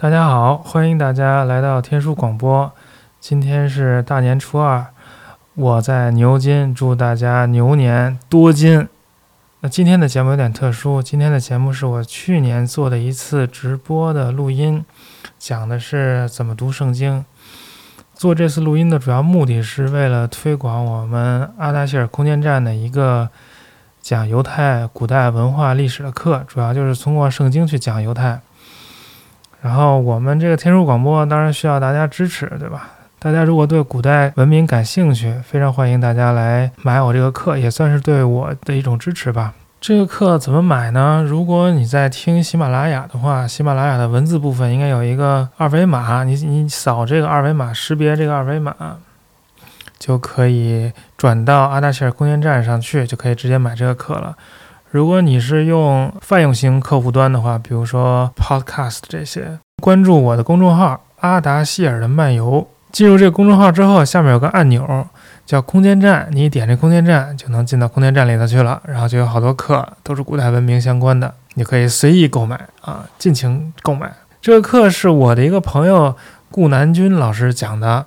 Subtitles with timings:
[0.00, 2.72] 大家好，欢迎大家来到天书广播。
[3.18, 4.86] 今天是大年初二，
[5.56, 8.86] 我在牛津，祝大家牛年多金。
[9.58, 14.84] 那今天的节目有点特殊，今天的节目是我去年做的一次直播的录音，
[15.36, 17.24] 讲的是怎么读圣经。
[18.14, 23.28] 做这次录音的主要目的是为了推广我们阿达希尔空间站的一个
[24.00, 28.40] 讲犹太古代文化历史的课，主要就是通过圣经去讲犹太。
[29.60, 32.90] 然后我们这个天书广播当然需要大家支持，对吧？
[33.18, 39.52] 大家如果对古代文明感兴趣，非常欢迎大家来买我这个课，也算是对我的一种支持吧。
[39.80, 41.24] 这个课怎么买呢？
[41.26, 48.74] 如果你在听喜马拉雅的话，喜马拉雅的文字部分应该有一个二维码，你你扫这个二维码，识别这个二维码，
[49.98, 54.36] 就可以转到阿达希尔空间站上去，就可以直接买这个课了。
[54.90, 62.66] 如果你是用泛用型客户端的话，比如说 Podcast 这些，关注我的公众号“阿达希尔的漫游”。
[62.90, 65.06] 进入这个公众号之后，下面有个按钮
[65.44, 68.80] 叫“空间站”，你点这空间站就能进到空间站里头去了。
[68.86, 74.10] 然后就有好多课都是古代文明相关的，你可以随意购买啊，尽情购买。
[74.40, 76.16] 这个课是我的一个朋友
[76.50, 78.06] 顾南军老师讲的，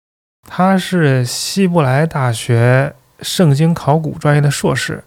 [0.50, 5.04] 他是希伯来大学圣经考古专业的硕士。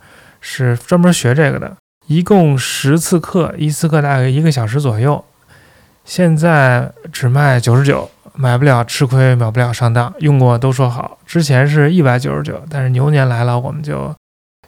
[0.46, 1.74] 是专门学这个的，
[2.06, 5.24] 一共十次课，一次课大概一个小时左右。
[6.04, 10.12] 现在只卖九十九，买不了吃亏，买不了上当。
[10.18, 14.14] 用过都说好，之前是一百九十九，但是牛年来了，我们就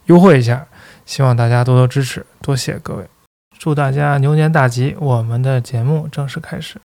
[0.05, 0.65] 优惠一下，
[1.05, 3.05] 希望大家多多支持，多谢各位，
[3.59, 4.95] 祝大家牛年大吉！
[4.99, 6.77] 我们的节目正式开始。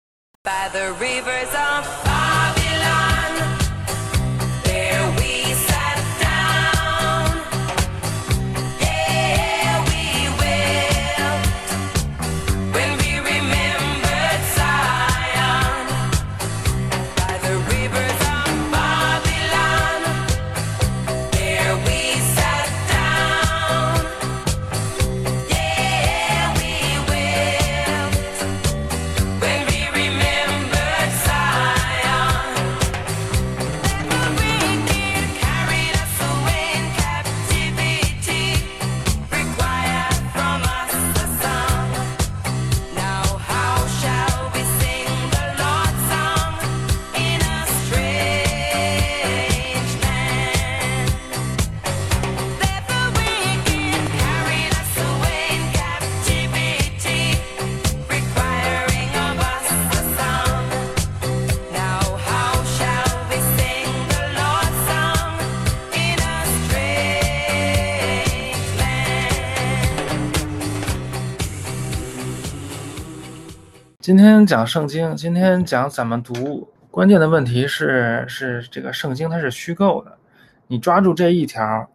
[74.02, 76.68] 今天讲圣经，今天讲怎么读。
[76.90, 80.18] 关键的问题是，是这个圣经它是虚构的。
[80.66, 81.88] 你抓住这一条，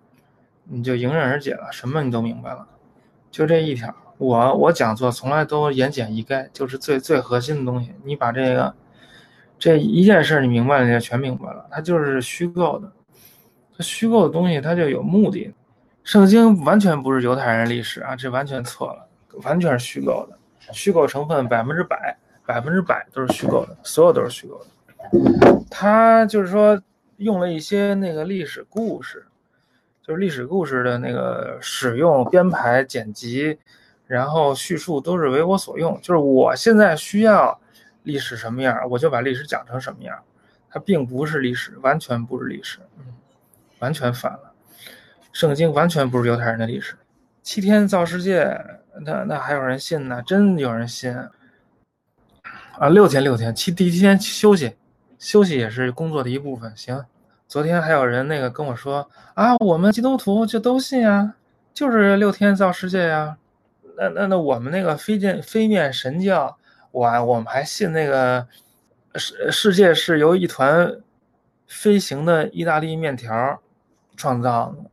[0.64, 2.66] 你就迎刃而解了，什么你都明白了。
[3.30, 7.92] 就这一条，我我讲座从来都言简意赅，就是最最核心的东西。
[8.06, 8.74] 你把这个
[9.60, 11.66] 这一件事你明白了，你就全明白了。
[11.70, 12.90] 它就是虚构的，
[13.78, 15.54] 它虚构的东西它就有目的。
[16.06, 19.06] 圣经完全不是犹太人历史啊，这完全错了，
[19.44, 20.37] 完全是虚构的。
[20.72, 25.66] 虚构成分百分之百，百分之百都是虚构的，所有都是虚构的。
[25.70, 26.82] 他就是说
[27.18, 29.26] 用了一些那个历史故事，
[30.02, 33.58] 就是历史故事的那个使用、编排、剪辑，
[34.06, 36.00] 然后叙述都是为我所用。
[36.02, 37.60] 就是我现在需要
[38.04, 40.18] 历史什么样，我就把历史讲成什么样。
[40.70, 43.06] 它并不是历史，完全不是历史，嗯，
[43.80, 44.52] 完全反了。
[45.32, 46.96] 圣经完全不是犹太人的历史。
[47.48, 48.62] 七天造世界。
[49.06, 50.22] 那那还有人信呢？
[50.22, 51.16] 真有人信
[52.78, 52.90] 啊！
[52.90, 54.76] 六天六天，七第七天休息，
[55.18, 56.76] 休息也是工作的一部分。
[56.76, 57.06] 行，
[57.48, 61.36] 昨天还有人那个跟我说啊，我们基督徒就都信啊，
[61.74, 63.38] 就是六天造世界呀。
[63.96, 66.58] 那那那我们那个飞剑飞面神教，
[66.92, 68.46] 我我们还信那个
[69.16, 71.00] 世世界是由一团
[71.66, 73.62] 飞行的意大利面条
[74.18, 74.90] 创造的。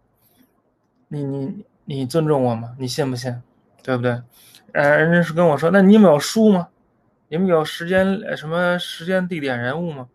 [1.08, 2.74] 你你你尊重我吗？
[2.78, 3.42] 你信不信？
[3.82, 4.22] 对不对？
[4.72, 6.68] 呃，人家是跟我说，那你们有书吗？
[7.28, 10.08] 你们有时间什么时间、地点、人物吗？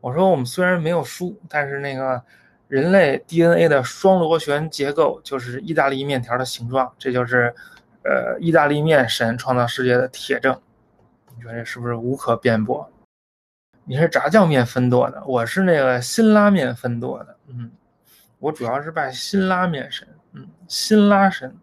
[0.00, 2.22] 我说我们虽然没有书，但是那个
[2.68, 7.54] 人类 DNA 的双螺旋结构就是意大利面条的形状，这就是
[8.04, 10.60] 呃意大利面神创造世界的铁证。
[11.36, 12.90] 你说这是不是无可辩驳？
[13.84, 17.36] 你是炸酱面分舵的，我是那个辛拉面分舵的。
[17.46, 17.70] 嗯，
[18.38, 20.06] 我主要是拜辛拉面神。
[20.32, 21.56] 嗯，辛拉神。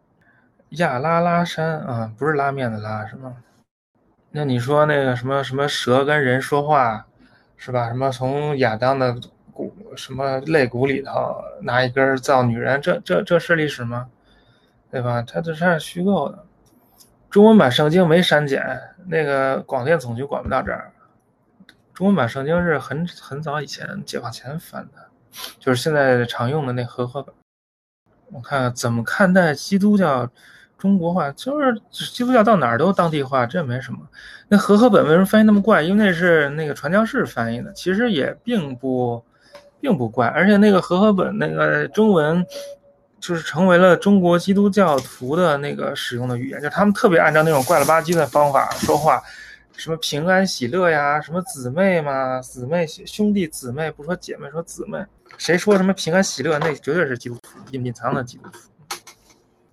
[0.70, 3.38] 亚拉拉山啊，不是拉面的拉是吗？
[4.32, 7.06] 那你说那个什么什么蛇跟人说话，
[7.56, 7.88] 是吧？
[7.88, 9.16] 什么从亚当的
[9.54, 14.10] 骨什么肋骨里头拿一根造女人，这这这是历史吗？
[14.92, 15.22] 对吧？
[15.22, 16.44] 它这是虚构的。
[17.30, 20.92] 中文版圣经没删减，那个广电总局管不到这儿。
[21.94, 25.10] 中文版圣经是很很早以前解放前翻的，
[25.60, 27.34] 就是现在常用的那和合本。
[28.32, 30.30] 我看怎么看待基督教。
[30.78, 31.82] 中国话就是
[32.14, 34.00] 基督教到哪儿都当地化，这没什么。
[34.50, 35.82] 那和合本为什么翻译那么怪？
[35.82, 39.24] 因为那是那个传教士翻译的，其实也并不
[39.80, 40.28] 并不怪。
[40.28, 42.46] 而且那个和合本那个中文
[43.20, 49.24] 就是成为了中国基督教徒的那个使用的语言，就他们特别按照那种怪了吧唧的方法说话，
[49.78, 55.00] 什么平安喜乐呀，什么姊妹嘛，姊妹兄弟姊妹，不说姐妹说姊妹，
[55.38, 58.60] 谁说什么平安喜乐，那绝对是基督徒隐藏的基督徒。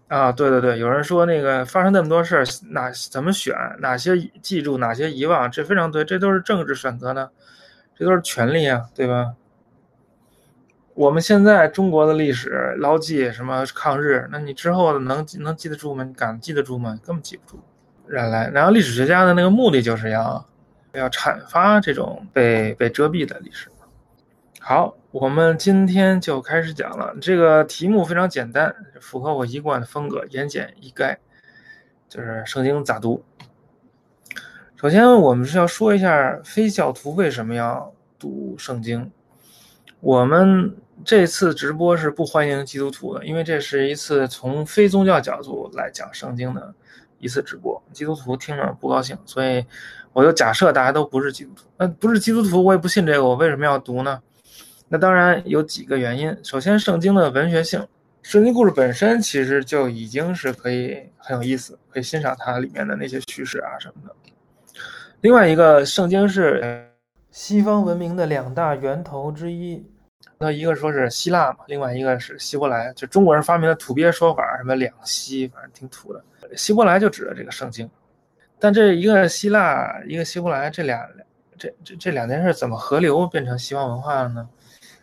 [0.08, 7.30] 啊，对对对，有人说那个发生那么多事儿，哪怎么选，哪些记住，哪些遗忘，这非常对，这都是政治选择呢，
[7.96, 9.32] 这都是权利啊，对吧？
[10.92, 16.04] 我们现在中国的历史牢记什么抗日，那你之后能能记得住吗？
[16.04, 17.00] 你敢记得住吗？
[17.02, 17.58] 根本记不住。
[18.06, 20.46] 然来，然后历史学家的那个目的就是要
[20.92, 23.70] 要阐发这种被被遮蔽的历史。
[24.64, 27.12] 好，我们今天就开始讲了。
[27.20, 31.16] 这个题目非常简单，符合我一贯的风格，言简意赅，
[32.08, 33.24] 就是圣经咋读。
[34.76, 39.10] 首先，我们是要说一下非教徒为什么要读圣经。
[39.98, 40.72] 我们
[41.04, 46.72] 这次直播是不欢迎基督徒的，因为这是一次从非宗教角度来讲圣经的
[47.18, 49.66] 一次直播，基督徒听着不高兴，所以
[50.12, 51.64] 我就假设大家都不是基督徒。
[51.76, 54.22] 那不是基督徒，我也不信这个，我为什么要读呢？
[54.92, 56.36] 那当然有几个原因。
[56.44, 57.88] 首先，圣经的文学性，
[58.20, 64.14] 圣经故事本身其实就已经是可以很有意思，可以欣赏它里面的那些叙事啊什么的。
[65.22, 66.90] 另外一个，圣经是
[67.30, 69.82] 西方文明的两大源头之一。
[70.36, 76.22] 那一个说是希腊嘛，另外一个是希伯来，就中国人发明的土鳖说法，什么两希，反正挺土的。
[76.54, 77.88] 希伯来就指的这个圣经，
[78.58, 81.08] 但这一个希腊，一个希伯来，这俩
[81.56, 84.46] 这这这两件事怎么合流变成西方文化了呢？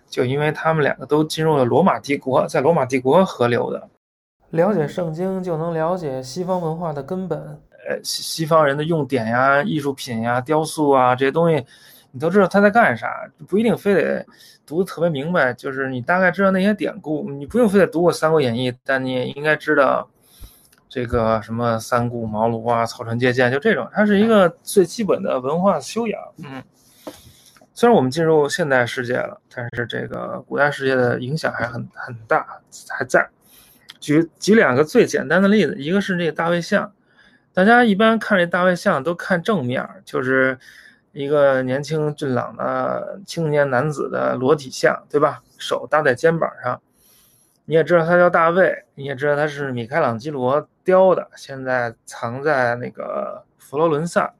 [0.09, 3.87] 就因为他们两个都进入了罗马帝国，在罗马帝国合流的，
[4.49, 7.39] 了解圣经就能了解西方文化的根本。
[7.87, 11.63] 呃，西西方人的用典呀、艺术品呀、雕塑啊这些东西，
[12.11, 14.25] 你都知道他在干啥，不一定非得
[14.65, 15.53] 读得特别明白。
[15.53, 20.09] 就是你大概知道那些典故，你不用非得读过《三国演义》，但你也应该知道
[20.89, 26.19] 这个什么三顾茅庐啊、草船借箭，就这种，它是一个最基本的文化修养。
[26.43, 26.61] 嗯。
[27.79, 32.45] 虽然我们进入现代世界了，但是这个古代世界的影响还很很大，
[32.89, 33.25] 还在。
[34.01, 36.91] 举举两个最简单的例子，一个是那个大卫像，
[37.53, 40.59] 大家一般看这大卫像都看正面，就是
[41.13, 45.41] 一个年轻俊朗的青年男子的裸体像，对吧？
[45.57, 46.81] 手搭在肩膀上，
[47.63, 54.33] 你也知道他叫大卫，你也知道他是米开朗基罗雕的，现在藏在那个佛罗伦萨，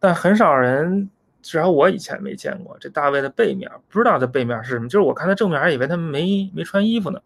[0.00, 1.08] 但很少人。
[1.42, 4.88] 至少我以前没见过这大卫的背面，不知道他背面是什么。
[4.88, 7.20] 就是我看他正面，还以为他没没穿衣服呢，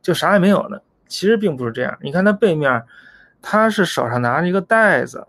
[0.00, 0.78] 就啥也没有呢。
[1.06, 1.98] 其实并不是这样。
[2.00, 2.82] 你看他背面，
[3.40, 5.26] 他是手上拿着一个袋子，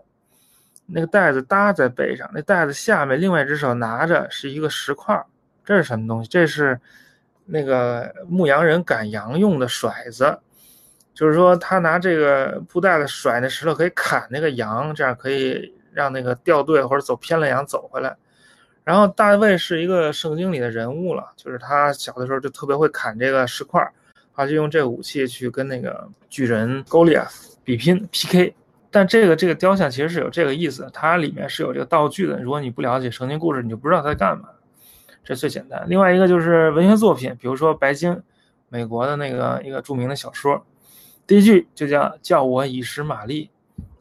[0.86, 5.22] 那个袋子搭在背上，那袋子下面另外一只手拿着是一个石块，
[5.64, 6.28] 这是什么东西？
[6.28, 6.80] 这是
[7.46, 10.38] 那个牧羊人赶羊用的甩子，
[11.14, 18.16] 就是说他拿这个布袋子甩那石头可以砍那个羊，这样可以让那个掉队或者走偏了羊走回来。
[18.90, 23.80] 然后大卫是一个圣经里的人物了，就是他小的时候就特别会砍这个石块，
[24.34, 27.24] 他就用这个武器去跟那个巨人高利亚
[27.62, 28.52] 比拼 PK。
[28.90, 32.42] 但这个这个雕像其实是有这个意思，它里面是有这个道具的。
[32.42, 34.48] 如果你不了解圣经故事，你就不知道他在干嘛。
[35.22, 35.84] 这最简单。
[35.86, 38.20] 另外一个就是文学作品，比如说白鲸，
[38.68, 40.66] 美国的那个一个著名的小说，
[41.28, 43.50] 第一句就叫叫我以实玛丽。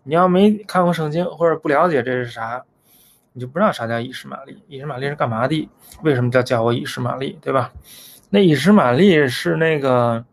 [0.01, 2.63] 你要没看过圣经或者不了解这是啥？
[3.33, 5.69] 你就不知道啥叫以实玛利，以实玛利是干嘛的？
[6.03, 7.71] 为什么叫叫我以实玛利，对吧？
[8.29, 10.23] 那以实玛利是那个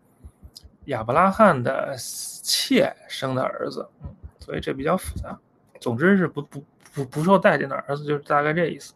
[0.87, 5.39] 亚伯拉罕的妾生的儿子，嗯，所以这比较复杂。
[5.81, 8.95] 总之是不不不不受待见的儿子，就是大概这意思。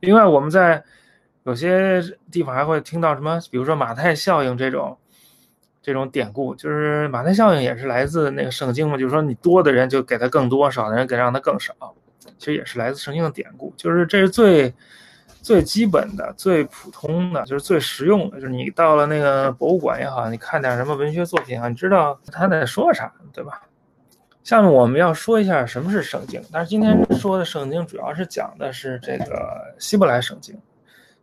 [0.00, 0.82] 另外，我们在
[1.44, 4.96] 有些地方还会听到什么，比如说马太效应这种
[5.82, 11.74] 这种典故，就是马太效应也是来自那个圣经嘛，就是说你多的人就给他更多，少的人给让他更少。
[12.38, 14.74] 其实也是来自圣经的典故，就是这是最
[15.42, 18.40] 最基本的、最普通的，就是最实用的。
[18.40, 23.62] 就是你到了那个博物馆也好，你看点什么文学作品啊，你知道他在说啥，对吧？
[24.42, 30.54] 下面我们要说一下什么是圣经，但是今天说的圣经主要是讲的是这个希伯来圣经。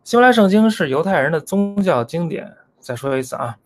[0.02, 2.52] 希伯来圣经是犹太人的宗教经典。
[2.80, 3.56] 再说一次啊，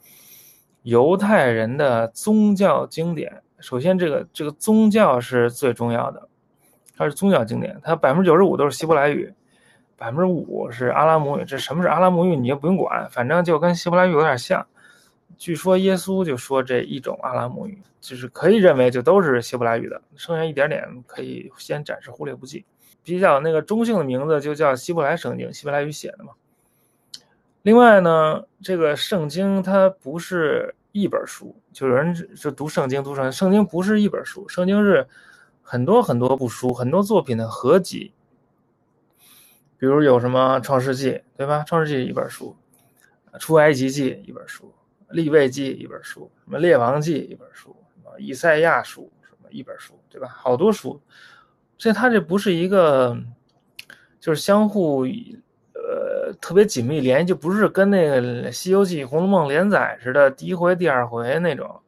[0.82, 6.28] 犹太人的宗教经典，首先这个这个宗教是最重要的，
[6.96, 9.32] 它是宗教经典，它百分之九十五都是希伯来语，
[9.96, 11.44] 百分之五是阿拉姆语。
[11.44, 14.66] 这什么是阿拉姆语，你也不用管，反正就跟希伯来语有点像。
[15.36, 22.64] 据说耶稣就说这一种阿拉姆语，就是可以认为就都是希伯来语的，剩下一点点可以先暂时忽略不计。
[23.02, 26.32] 比较那个中性的名字就叫希伯来圣经，希伯来语写的嘛。
[27.62, 35.06] 另外呢，这个圣经它不是一本书，就有人就读圣经，读圣经，圣经不是一本书，圣经是
[35.68, 38.12] 很多很多部书，很多作品的合集。
[39.76, 41.64] 比如有什么创世纪，对吧？
[41.66, 42.56] 创世纪一本书，
[43.40, 44.72] 出埃及记一本书。
[45.10, 50.28] 立位记一本书，什么列王记一本书，什么以赛亚书，什么一本书，对吧？
[50.28, 51.00] 好多书，
[51.76, 53.16] 所以它这不是一个，
[54.20, 55.04] 就是相互
[55.74, 58.20] 呃特别紧密联系，就不是跟那个
[58.52, 61.80] 《西游记》《红楼梦》连载似的，第一回、第二回那种。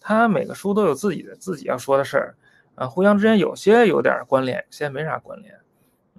[0.00, 2.36] 它每个书都有自己的自己要说的事儿，
[2.76, 5.54] 啊，互相之间有些有点关联，有些没啥关联，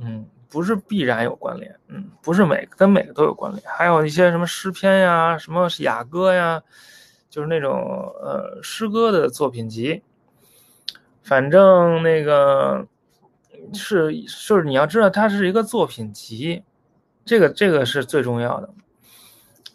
[0.01, 0.27] 嗯。
[0.49, 6.63] 不是必然有关联，嗯，不是每个跟每个都有关联，还有一些什么诗篇呀，什么雅歌呀，
[7.29, 7.73] 就是那种
[8.21, 10.01] 呃诗歌的作品集。
[11.21, 12.87] 反正那个
[13.73, 16.63] 是就是你要知道，它是一个作品集，
[17.25, 18.69] 这个这个是最重要的。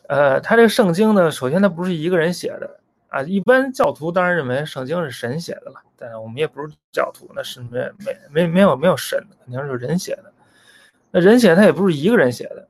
[0.08, 2.80] 呃，它这个圣经呢，首先它不是一个人写的
[3.12, 10.33] 啊，一般教徒当然认为圣经是神写的了，但是我们也不是教徒，那是没没没没有没有神，肯定是人写的。
[11.11, 12.66] 那人写他也不是一个人写的，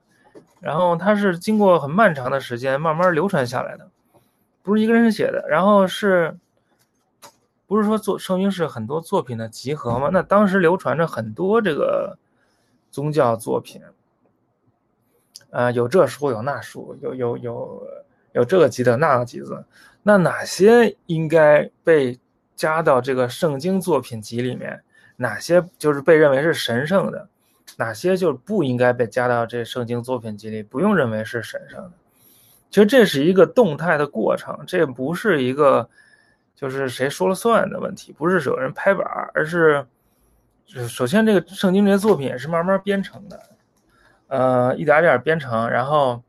[0.59, 3.89] 然后他是经过很漫长的时间慢慢流传下来的，
[4.65, 5.47] 不是一个人写的。
[5.49, 6.37] 然后是，
[7.69, 10.11] 不是说做圣经是很多作品的集合吗？
[10.13, 12.19] 那当时流传着很多这个
[12.91, 13.81] 宗教作品，
[15.51, 17.87] 啊，有这书有那书，有有有
[18.33, 19.65] 有这个集子那个集子，
[20.02, 22.18] 那哪些应该被
[22.56, 24.82] 加到这个圣经作品集里面？
[25.16, 27.28] 哪些就是被认为是神圣的？
[27.76, 30.62] 哪些就不应该被加到这圣经作品集里？
[30.62, 31.92] 不用认为是神圣的。
[32.71, 35.88] 其实这是一个动态的过程，这不是一个
[36.56, 39.87] 就是谁说了算的问题，不是有人拍板，而是
[40.88, 43.40] 首先这个圣经这些作品也是慢慢编成的，
[44.28, 46.23] 呃，一点点编成，然后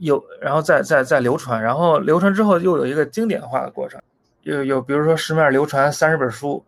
[0.00, 4.00] 有，然后再再再流传，然后流传之后又有一个经典化的过程，
[4.42, 6.64] 有有比如说市面流传三十本书。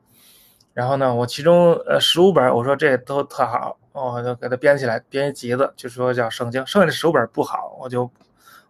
[0.72, 6.66] 然后呢，我其中呃十五本，我说这都特好，我就给它编起来，编一集子，就说叫圣经。
[6.66, 8.10] 剩下的十五本不好，我就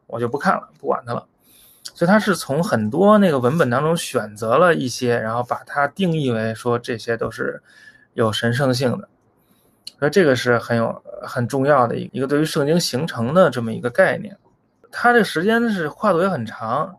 [0.06, 1.26] 我就不看了，不管它了。
[1.94, 7.62] 所以他是从很多那个文本当中选择了一些，然后把它定义为说这些都是
[8.12, 9.08] 有神圣性的。
[9.98, 14.36] 所以这个是很有很重要的一个对于圣经形成的这么一个概念。
[14.96, 16.96] 它这时间是跨度也很长。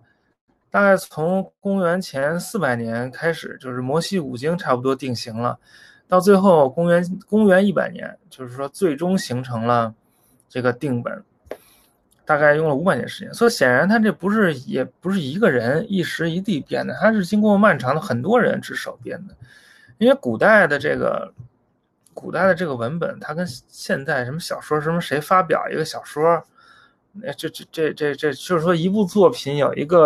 [0.70, 5.58] 大概从公元前四百年开始，就是摩西五经差不多定型了，
[6.06, 9.96] 到最后公元公元一百年，就是说最终形成了
[10.50, 11.24] 这个定本，
[12.26, 13.34] 大概用了五百年时间。
[13.34, 19.34] 所以显然他这不是也不是一个人一时一地编的，他是经过漫长的很多人之手编的。
[19.98, 21.34] 因为古代的这个
[22.14, 26.44] 古代的这个文本，它跟现代什么小说什么谁发表一个小说，
[27.22, 30.06] 那这这这这这就是说一部作品有一个。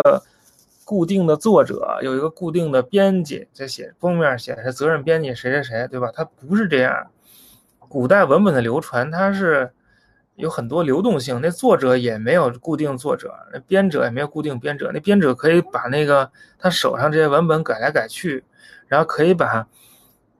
[0.82, 6.10] 固定的作者有一个固定的编辑在写封面，写的是责任编辑谁谁谁，对吧？
[6.12, 7.06] 它不是这样。
[7.78, 9.70] 古代文本的流传，它是
[10.34, 11.38] 有很多流动性。
[11.40, 14.90] 那作者也没有固定作者，那编者也没有固定编者。
[14.92, 18.42] 那编者可以把那个他手上这些文本改来改去，
[18.88, 19.68] 然后可以把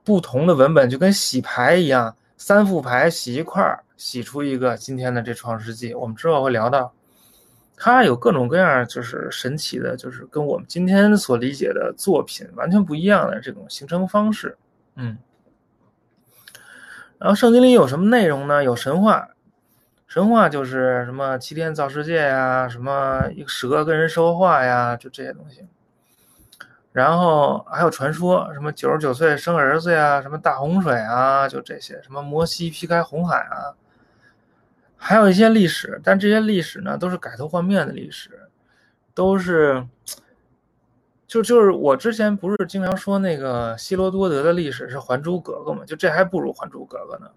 [0.03, 5.93] 不同的文本就跟洗牌一样，三副牌洗一块儿，洗出一个今天的这《创世纪》。
[5.97, 6.91] 我们之后会聊到。
[7.77, 14.57] 它有各种各样，就是神奇的，就是跟我们今天所理解的作品完全不一样的这种形成方式。
[14.95, 15.17] 嗯，
[17.19, 18.63] 然后圣经里有什么内容呢？
[18.63, 19.29] 有神话，
[20.07, 25.65] 神话就是什么七天造世界呀，什么一个蛇跟人说话呀，就这些东西。
[26.91, 33.73] 然后还有传说，什么九十九岁生儿子呀，什么大洪水啊，就这些，什么摩西劈开红海啊。
[35.03, 38.29] 还有一些历史，但这些历史呢，都是改头换面的历史，
[39.15, 39.83] 都是，
[41.25, 45.83] 就就是我之前不是经常说那个希罗多德的历史是《还珠格格》嘛？
[45.85, 47.31] 就这还不如《还珠格格》呢。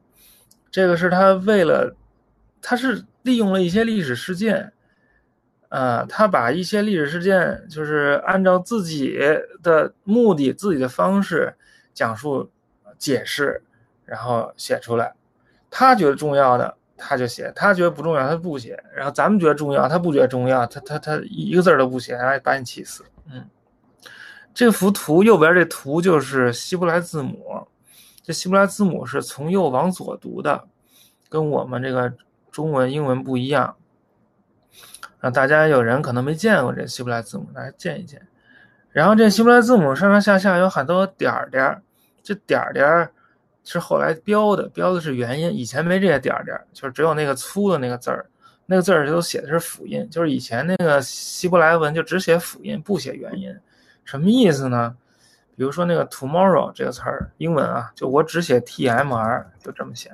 [0.71, 1.97] 这个是他为了，
[2.61, 4.71] 他是利用了一些历史事件，
[5.71, 9.18] 呃，他把一些历史事件，就是按照自己
[9.62, 11.54] 的目的、自己的方式
[11.94, 12.50] 讲述、
[12.99, 13.62] 解释，
[14.04, 15.14] 然后写出来。
[15.71, 18.82] 他觉得重要的，他就写；他觉得不重要，他不写。
[18.94, 23.04] 然后咱们觉得重要，他不觉得重要，他他他一个字都不写，哎，把你气死。
[23.30, 23.46] 嗯，
[24.54, 27.66] 这幅图右边这图就是希伯来字母，
[28.23, 30.64] 这希伯来字母是从右往左读的，
[31.28, 32.12] 跟我们这个
[32.50, 33.76] 中文、英文不一样。
[35.20, 38.26] 让大家有人可能没见过这希伯来字母，大家见一见。
[38.90, 41.82] 然后这希伯来字母上上下下有很多点儿点儿，
[42.23, 43.12] 这点儿点儿
[43.64, 48.26] 是后来标的，标的是元音，以前没这些点点儿，就是只有那个粗的那个字儿，
[48.66, 53.52] 那个字儿都写的是辅音，就是以前那个希伯来文就只写辅音，不写元音，
[54.04, 54.97] 什么意思呢？
[55.56, 60.11] 比如说那个 tomorrow 这个词儿，英文啊，就我只写 t m r，就这么写，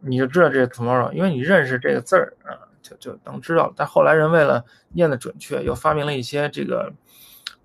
[0.00, 2.68] 你就知道这是 tomorrow，因为你认识这个字儿啊。
[2.82, 6.92] 就就能知道，但后来人为了念的准确，又发明了一些这个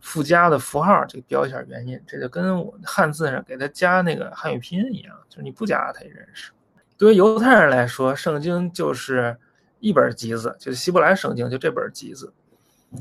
[0.07, 6.53] 附加的符号，这个标一下原因，这就跟我汉字上给它加那个汉语拼音一样，就是你不加它也认识。
[6.97, 9.37] 对于犹太人来说，圣经就是
[9.81, 12.27] 一本集子，就是希伯来圣经就这本集子；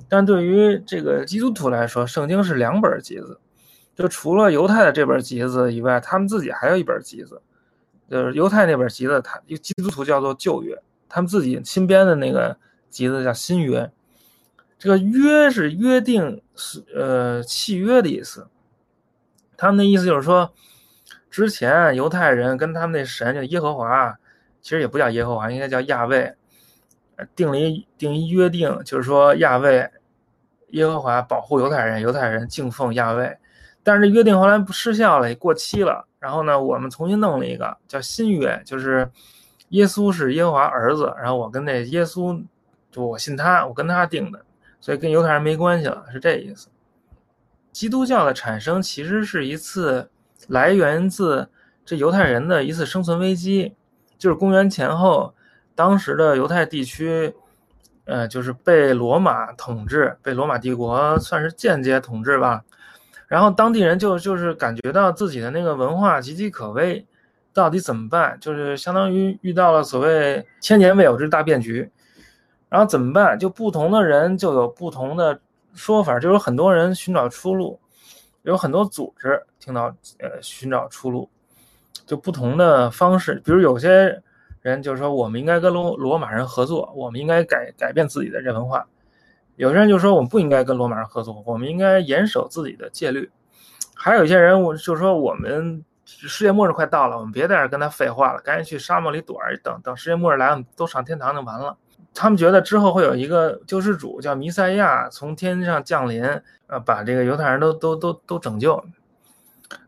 [0.08, 3.38] 但对于这个基督徒来说，圣经是两本集子，
[3.94, 7.40] 就除了犹太的这本集子以外，他们自己还有一本集子，
[8.10, 10.76] 就是犹太那本集子，他基督徒叫做旧约。
[11.08, 12.58] 他们自己新编的那个
[12.90, 13.88] 集子叫新约，
[14.78, 18.48] 这个约是约定，是呃契约的意思。
[19.56, 20.52] 他们的意思就是说，
[21.30, 24.16] 之前犹太人跟他们那神叫耶和华，
[24.60, 26.34] 其实也不叫耶和华，应该叫亚卫，
[27.34, 29.90] 定了一定一约定，就是说亚卫
[30.68, 33.36] 耶和华保护犹太人，犹太人敬奉亚卫。
[33.82, 36.06] 但是这约定后来不失效了，过期了。
[36.18, 39.10] 然后呢，我们重新弄了一个叫新约，就是。
[39.70, 42.40] 耶稣是耶和华儿子，然后我跟那耶稣，
[42.92, 44.45] 就我信他，我跟他定的，
[44.86, 46.68] 所以跟犹太人没关系了，是这意思。
[47.72, 50.08] 基督教的产生其实是一次
[50.46, 51.48] 来源自
[51.84, 53.74] 这犹太人的一次生存危机，
[54.16, 55.34] 就是公元前后，
[55.74, 57.34] 当时的犹太地区，
[58.04, 62.62] 呃，就是被罗马统治，被罗马帝国算是间接统治吧，
[63.26, 67.04] 然后当地人就就是感觉到自己的那个文化岌岌可危。
[67.52, 68.38] 到底怎么办？
[68.38, 71.90] 就是相当于遇到了所谓千年未有之大变局，
[72.76, 73.38] 然后怎么办？
[73.38, 75.40] 就不同的人就有不同的
[75.72, 77.80] 说法，就有很多人寻找出路，
[78.42, 79.84] 有很多组织听到
[80.18, 81.26] 呃寻找出路，
[82.04, 83.40] 就不同的方式。
[83.42, 84.22] 比如有些
[84.60, 88.80] 人就说，我们应该跟罗罗马人合作，我们应该改改变自己的这文化；
[89.56, 93.22] 有些人就说，我们不应该跟罗马人合作，我们应该严守自己的戒律；
[93.94, 95.82] 还有一些人，我就说我们。
[96.08, 101.76] 世界末日快到了，我们别在这跟他废话了，赶紧去沙漠里躲着，等等世界末日来，我们都上天堂就完了。
[102.16, 106.24] 他们觉得之后会有一个救世主叫弥赛亚从天上降临，
[106.66, 108.82] 呃，把这个犹太人都都都都拯救。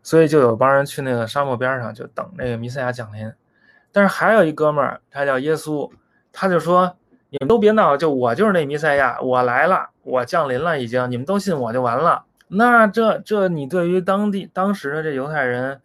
[0.03, 3.31] 所以就有帮人去那个沙漠边上就等那个弥赛亚降临。
[3.91, 5.89] 但是还有一哥们儿，他叫耶稣，
[6.31, 6.95] 他就说
[7.31, 15.81] ：“你们都别闹，就我就是那弥赛亚，我来了，我降临了，已经，你们都信我就完了。”那这这你对于当地当时的这犹太人？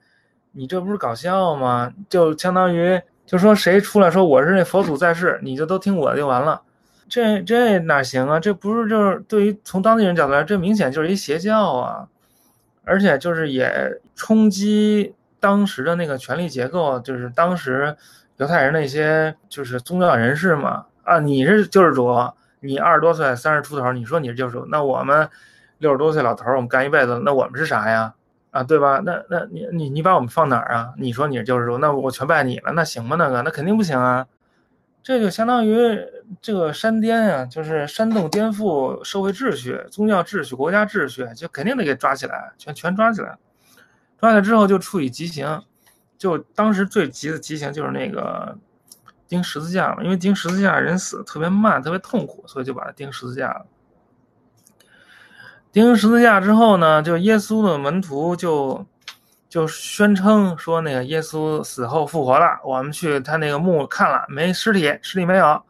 [0.52, 1.92] 你这不是搞笑吗？
[2.08, 6.62] 就相当于就说谁出来说我是那佛祖在世，你就都听我的就完了。
[7.08, 8.40] 这这哪行啊？
[8.40, 12.08] 这不是就是对于从当地人角度来，这明显就是一邪教啊！
[12.84, 17.96] 而且就是也冲击当时的那个权力结构，就是当时
[18.38, 20.86] 犹太人那些就是宗教人士嘛。
[21.02, 22.14] 啊，你是救世主，
[22.60, 25.28] 你二十多岁三十出头，你说你是救世主，那我们
[25.78, 28.14] 六十多岁老头儿，我们干一辈子，那我们是啥呀？
[28.54, 29.02] 啊，对吧？
[29.04, 30.94] 那那你你你把我们放哪儿啊？
[30.96, 33.16] 你说你是救世主，那我全拜你了，那行吗？
[33.16, 34.24] 那个那肯定不行啊！
[35.02, 35.98] 这就相当于
[36.40, 43.36] 这个煽颠啊，就是煽动颠覆社会秩序、宗教秩序、国家秩序，就肯定得给抓起来，全全抓起来。
[44.20, 45.60] 抓起来之后就处以极刑，
[46.16, 48.56] 就当时最急的极刑就是那个
[49.26, 53.66] 钉十字架嘛，因为钉十字架人死特别慢，特别痛苦，所以就把他钉十字架了。
[55.74, 58.86] 钉十字架之后呢，就耶稣的门徒就
[59.48, 62.60] 就宣称说，那个耶稣死后复活了。
[62.64, 65.60] 我们去他那个墓看了，没尸体，尸体没有，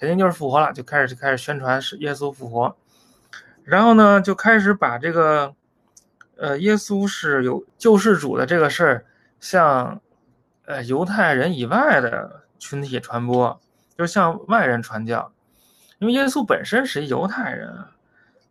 [0.00, 0.72] 肯定就是复活了。
[0.72, 2.74] 就开始就开始宣传是耶稣复活，
[3.62, 5.54] 然后呢，就开始把这个
[6.36, 9.06] 呃耶稣是有救世主的这个事儿
[9.38, 10.00] 向
[10.64, 13.60] 呃犹太人以外的群体传播，
[13.96, 15.30] 就是向外人传教，
[16.00, 17.72] 因为耶稣本身是一犹太人。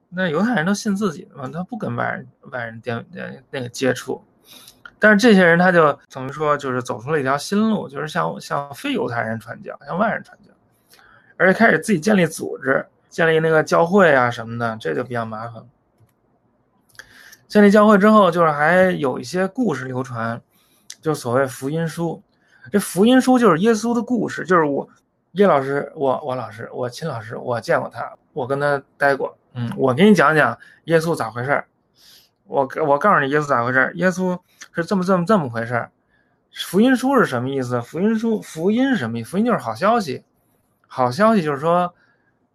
[0.10, 3.06] 那犹太人都信自己的嘛，他不跟外人外人电
[3.52, 4.24] 那个接触，
[5.00, 10.54] 但是这些人他就等于说就是走出了一条新路，就是向向非犹太人传教，向外人传教，
[11.38, 15.63] 而且开始自己建立组织，建立那个教会啊什么的，这就比较麻烦。
[17.48, 20.41] 建立教会之后，就是还有一些故事流传，
[21.02, 22.22] 就所谓福音书。
[22.72, 24.89] 这福音书就是耶稣的故事，就是我
[25.34, 29.38] 叶老师，我我老师，我秦老师，我见过他，我跟他待过。
[29.56, 31.68] 嗯，我给你讲讲耶稣咋回事儿。
[32.44, 34.38] 我我告诉你耶稣咋回事儿，耶稣
[34.74, 35.91] 是这么这么这么回事儿。
[36.54, 37.82] 福音书是什么意思？
[37.82, 39.32] 福音书福音是什么意思？
[39.32, 40.24] 福音就是好消息，
[40.88, 41.96] 好消息就是说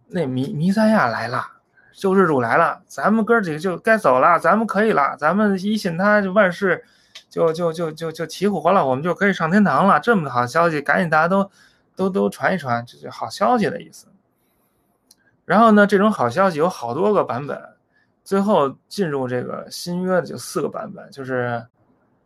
[0.09, 1.45] 那弥弥赛亚来了，
[1.93, 6.85] 救世主来了，咱们哥几个就该走了，咱们可以了，咱们一信他就万事
[7.29, 9.99] 就就就就就齐活了，我们就可以上天堂了。
[10.01, 11.51] 这么好消息，赶紧大家都
[11.97, 14.07] 都都传一传，这就好消息的意思。
[15.51, 17.61] 然后呢，这种好消息有好多个版本。
[18.23, 21.67] 最后进入这个新约的就四个版本，就是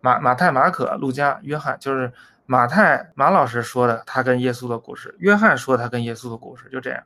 [0.03, 2.13] 马马太、马可、路加、约翰，就是
[2.45, 7.03] 马太马老师说的他跟耶稣的故事，约翰说他跟耶稣的故事，就这样。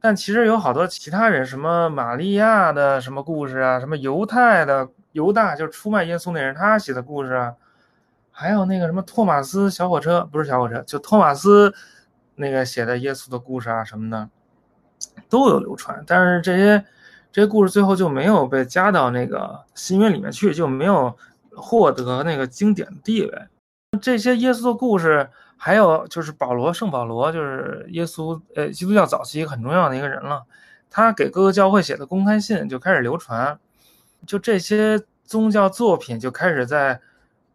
[0.00, 7.52] 但其实有好多其他人，什么玛利亚的什么故事啊，什么犹太的犹大就是出卖耶稣那人他写的故事啊，
[8.30, 11.74] 还有那个什么托马斯小火车不是小火车，就托马斯
[12.36, 14.30] 那个写的耶稣的故事啊什么的
[15.28, 16.84] 都有流传，但是这些。
[17.34, 21.16] 这些故事最后就没有被加到那个新约里面去，就没有
[21.48, 23.42] 获得那个经典地位。
[24.02, 30.42] 这些耶稣的故事，还有就是保罗，圣保罗就是耶稣，呃，基督教早期很重要的一个人了。
[30.90, 33.58] 他给各个教会写的公开信就开始流传，
[34.26, 37.00] 就这些宗教作品就开始在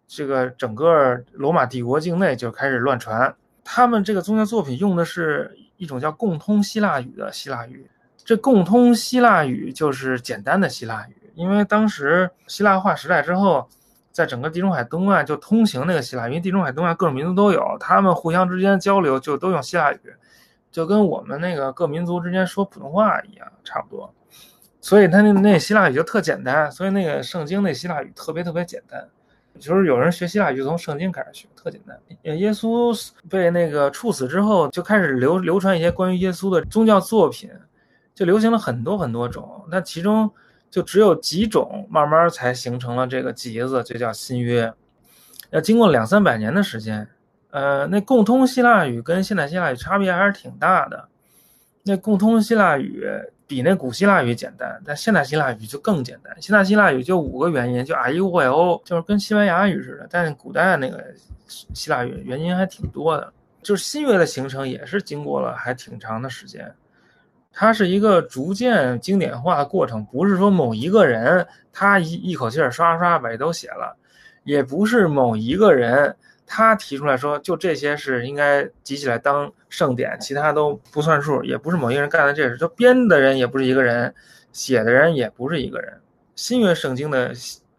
[0.07, 3.35] 这个整个罗马帝国境内就开始乱传。
[3.69, 7.85] 他们这个宗教作品用的是一种叫共通希腊语的希腊语。
[8.23, 13.67] 这共通希腊语就是简单的希腊语，因为当时希腊化时代之后，
[14.13, 19.99] 在整个地中海东岸就通行那个希腊，因为地中海东岸各种民族都有，他们互相之间交流就都用希腊语，
[20.71, 24.13] 就跟我们那个各民族之间说普通话一样，差不多。
[24.79, 29.09] 所以他那那希腊语就特简单，所以那个圣经那希腊语特别特别简单，
[29.57, 31.99] 就是有人学希腊语从圣经开始学，特简单。
[32.37, 37.49] 耶稣被那个处死之后，就开始流流传一些关于耶稣的宗教作品。
[38.15, 40.27] 就流行了很多很多种，那其中
[40.71, 44.73] 就只有几种慢慢才形成了这个集子，就叫新约。
[45.51, 47.07] 要经过两三百年的时间，
[47.51, 51.07] 呃，那共通希腊语跟现代希腊语差别还是挺大的。
[51.83, 53.07] 那共通希腊语
[53.47, 56.35] 比那古希腊语简单，但现代希腊语就更简单。
[56.41, 60.07] 现代希腊语就五个元音，就 a 乌 u o 就是跟西班牙语似的。
[60.09, 61.03] 但是古代那个
[61.47, 63.31] 希腊语元音还挺多的。
[63.63, 66.73] 就是新约的形成也是经过了还挺长的时间。
[67.51, 73.97] 它是一个逐渐经典化的过程，不是说某一个人他一一口气儿刷刷把都写了，
[74.43, 76.15] 也不是某一个人
[76.47, 84.11] 他提出来说就这些是应该集起来当圣典，其他都不算数，也不是某一个人干的这事，就编的人也不是一个人，
[84.53, 85.93] 写的人也不是一个人。
[86.35, 87.33] 新约圣经的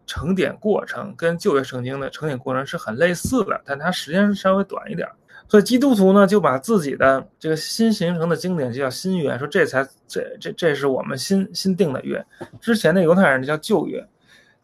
[0.05, 5.07] 成典过程跟旧约圣经的成典过程是很类似的，但它时间稍微短一点。
[5.47, 12.23] 所以基督徒呢，就把自己的这个新形成的经典就叫新约，说这才这这这是我们新新定的约，
[12.61, 14.05] 之前的犹太人叫旧约。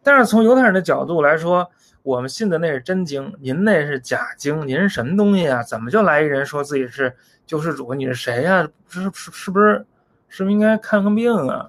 [0.04, 1.68] 但是从犹太人的角度来说，
[2.06, 5.64] 我们信的那是真经，您那是假经，您是什么东西啊？
[5.64, 7.12] 怎么就来一人说自己是
[7.48, 7.96] 救世主？
[7.96, 8.62] 你是谁呀？
[8.88, 9.84] 是是是不是
[10.30, 11.68] 是不是应该看看病啊？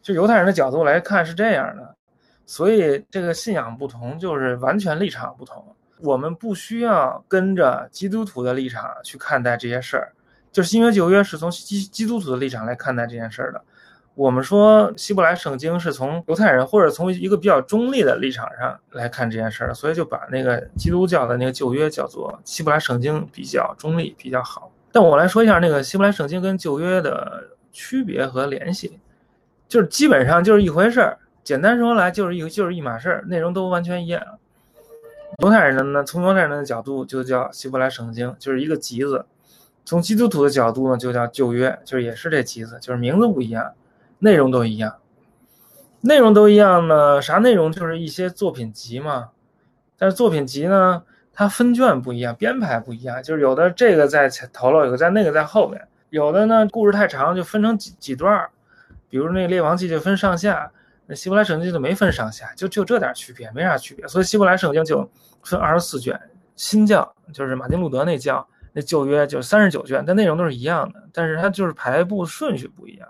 [0.00, 1.96] 就犹太人的角度来看是这样的，
[2.46, 5.74] 所以这个信仰不同，就是完全立场不同。
[5.98, 10.12] 我们不需要跟着基督徒的立场去看待这些事儿，
[10.52, 13.60] 就是新约旧约是从基基督徒的立场来看待这件事儿的。
[14.18, 24.72] 我们说希伯来圣经是从犹太人或者从一个比较中立的立场上来看这件事儿，所以就把那个基督教的那个旧约叫做希伯来圣经比较中立比较好。
[24.90, 28.98] 但我来说一下那个希伯来圣经跟旧约的区别和联系，
[29.68, 34.20] 就是基本上就是一回事儿，简单说来就是一就是一码事儿，内容都完全一样。
[35.44, 39.18] 犹太人的呢，从犹太人的角度就叫希伯来圣经，就是一个集子；
[39.84, 43.74] 从基督徒的角度呢，就叫旧约，就是也是这集子，就是名字不一样，
[44.18, 44.96] 内容都一样。
[46.00, 47.72] 内容都一样呢，啥内容？
[47.72, 49.30] 就是一些作品集嘛。
[49.96, 51.02] 但是作品集呢，
[51.32, 58.48] 它分卷不一样，编排不一样，就是有的这个在前头了，有的在那个在后面，有的呢故事太长就分成几几段，
[59.08, 60.70] 比如那列王记就分上下。
[61.10, 64.06] 那希伯来圣经就没分上下，就就这点区别，没啥区别。
[64.06, 65.10] 所以希伯来圣经就
[65.42, 66.20] 分二十四卷，
[66.54, 73.08] 新教就是马丁路德那教，那旧约就三十九卷，但内容都是一样的，但是它就是排布顺序不一样。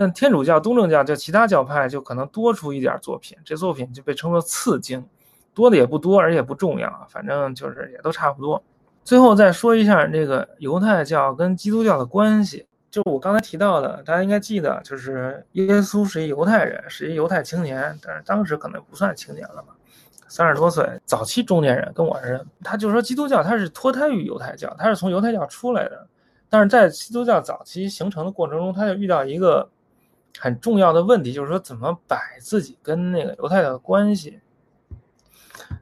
[0.00, 5.04] 但天主教、东正教就其他教派就可能多出一点作品，这作品就被称作次经，
[5.52, 8.62] 多的也不多，而且不重要，反正就是也都差不多。
[9.04, 12.66] 最后再说一下这个犹太教跟基督教的关系。
[12.90, 19.76] 就我刚才提到的，大家应该记得，就是耶稣是一犹太人，是一犹太青年，但是当时可能不算青年了吧，
[20.28, 22.46] 三十多岁，早期中年人，跟我似的。
[22.64, 26.06] 他就说基督教它是脱胎于犹太教，它是从犹太教出来的，
[26.48, 29.68] 但是在基督教早期形成的过程中，他就遇到一个
[30.38, 34.40] 很重要的问题，就是说怎么摆自己跟那个犹太的关系。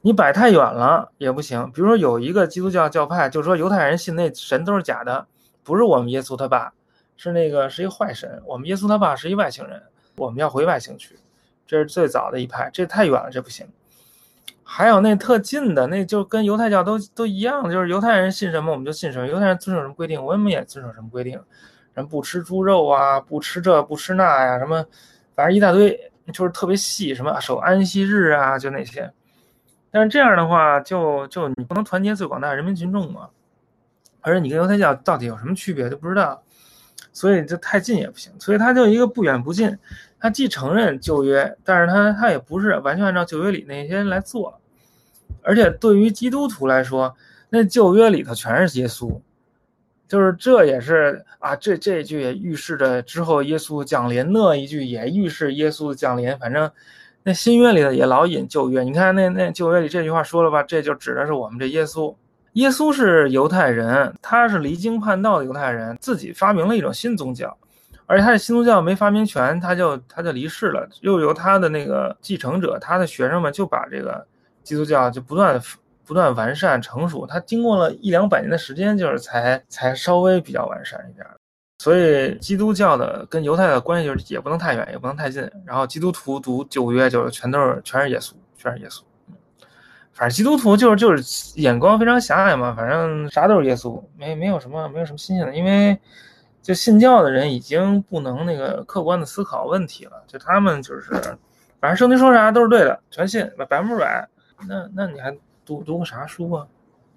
[0.02, 1.70] 你摆太远了也不行。
[1.72, 5.26] 比如说有一个基督教教派，就是说犹太人信那神都是假的，
[5.62, 6.72] 不是我们耶稣他爸，
[7.16, 8.42] 是那个是一个坏神。
[8.46, 9.82] 我们耶稣他爸是一外星人，
[10.16, 11.18] 我们要回外星去。
[11.66, 13.66] 这是最早的一派，这太远了，这不行。
[14.62, 21.40] 还有那特近的，那就跟犹太教都都一样，就是犹太人信什么我们就信什么，犹太人遵守什么规定，我们也遵守什么规定。
[22.06, 24.84] 不吃猪肉啊，不吃这不吃那呀，什么
[25.34, 25.98] 反正一大堆，
[26.32, 29.10] 就是特别细，什么守安息日啊，就那些。
[29.90, 33.28] 但是这样的话，就就你不能团结最广大人民群众嘛，
[34.20, 36.42] 而且你跟犹太教到底有什么区别就不知道，
[37.12, 39.78] 所以这太近也不行，所以他就一个不远不近，
[40.20, 44.60] 他既承认旧约，但是他他也不是完全按照旧约里那些来做，
[45.42, 47.16] 而且对于基督徒来说，
[47.48, 49.18] 那旧约里头全是耶稣，
[50.08, 56.70] 就是这也是啊，这这一句也预示着之后耶稣降临，那一句也预示耶稣降临，反正。
[57.24, 62.14] 那新约里的也老引旧约，你看那那旧约里这句话说了吧，这就指的是我们这耶稣。
[62.54, 67.54] 耶稣是犹太人，他是离经叛道的犹太人，自己发明了一种新宗教，
[68.06, 74.24] 而且他的新宗教没发明全，他就他就离世了，又由他的那个继承者，他的学生们就把这个
[74.62, 75.60] 基督教就不断
[76.08, 81.26] 不断完善成熟，他经过了一两百年的时间，就是才才稍微比较完善一点。
[81.80, 85.48] 所以基督教的跟犹太的关系就是也不能太远，也不能太近。
[85.66, 89.02] 然后基督徒读旧约就是全都是全是耶稣，全是耶稣。
[90.14, 95.54] 反正基督徒就是就是眼光非常狭隘嘛，反正啥都是耶稣，没没有什么没有什么新鲜的。
[95.54, 95.96] 因为
[96.62, 101.12] 就信教的人已经不能那个客观的思考问题了，就他们就是
[101.80, 104.26] 反正圣经说啥都是对的，全信百分之百。
[104.66, 105.30] 那那你还
[105.68, 106.66] 读读个啥书啊？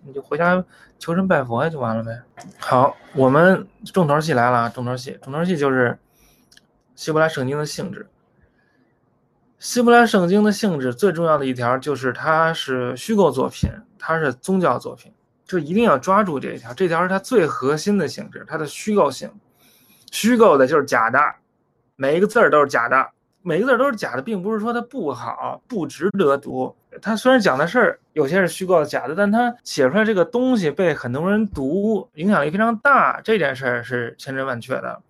[0.03, 0.61] 你就回家
[0.99, 2.21] 求神拜佛就完了呗。
[2.59, 5.97] 好，我们重头戏来了啊，重头戏，重头戏就是
[6.95, 8.09] 希伯来圣经的性质。
[9.57, 15.13] 希伯来圣经的性质最重要的一条就是它是虚构作品，它是宗教作品，
[15.45, 16.73] 就一定要抓住这一条。
[16.73, 19.31] 这条是它最核心的性质，它的虚构性，
[20.11, 21.17] 虚构的就是假的，
[21.95, 23.11] 每一个字儿都是假的。
[23.43, 26.75] 每一个字都是假的，并不是说它不好、不值得读。
[27.01, 35.01] 他虽然讲的事儿有些是虚构的、假的，但他写出来这个东西被很多人读，影响力非常大，这件事儿是千真万确的。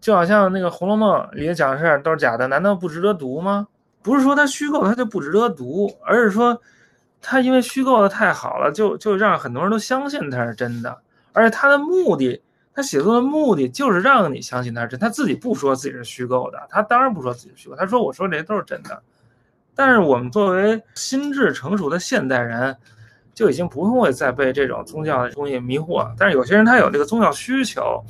[0.00, 3.68] 就好像那个《红楼梦》里讲的事儿都是假的，难道不值得读吗？
[4.02, 6.60] 不是说它虚构它就不值得读，而是说
[7.20, 10.98] 它因为虚构的太好了，就就让很多人都相信它是真的，
[11.32, 12.42] 而且他的目的。
[12.74, 19.02] 他写作的目的就是让你相信他是真，他自己不说自己是虚构的，他当然不说自己是虚构，他说我说这些都是真的。
[19.84, 22.76] 但是我们作为心智成熟的现代人，
[23.34, 26.08] 就已经不会再被这种宗教的东西迷惑。
[26.16, 28.00] 但是有些人他有这个宗教需求，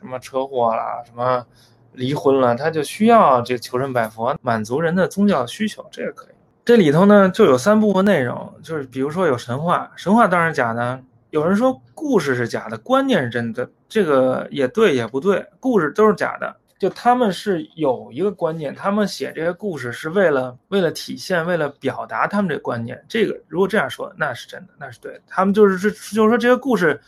[0.00, 1.46] 什么车祸啦，什么
[1.92, 6.34] 离婚了，他就需要这求神拜佛，满足人的宗教需求，这个可以。
[6.64, 11.00] 这里头呢就有三部分内容，就是比如说有神话，神话当然假的。
[11.30, 16.56] 有人说故事是假的，观念是真的，这个也对也不对，故事都是假的。
[16.78, 23.02] 就他们是有一个观念，他们写这些故事是为了为了体现，为了表达他们这观念。
[23.08, 25.20] 这个如果这样说，那是真的，那是对的。
[25.26, 27.00] 他们就是是就是说这些故事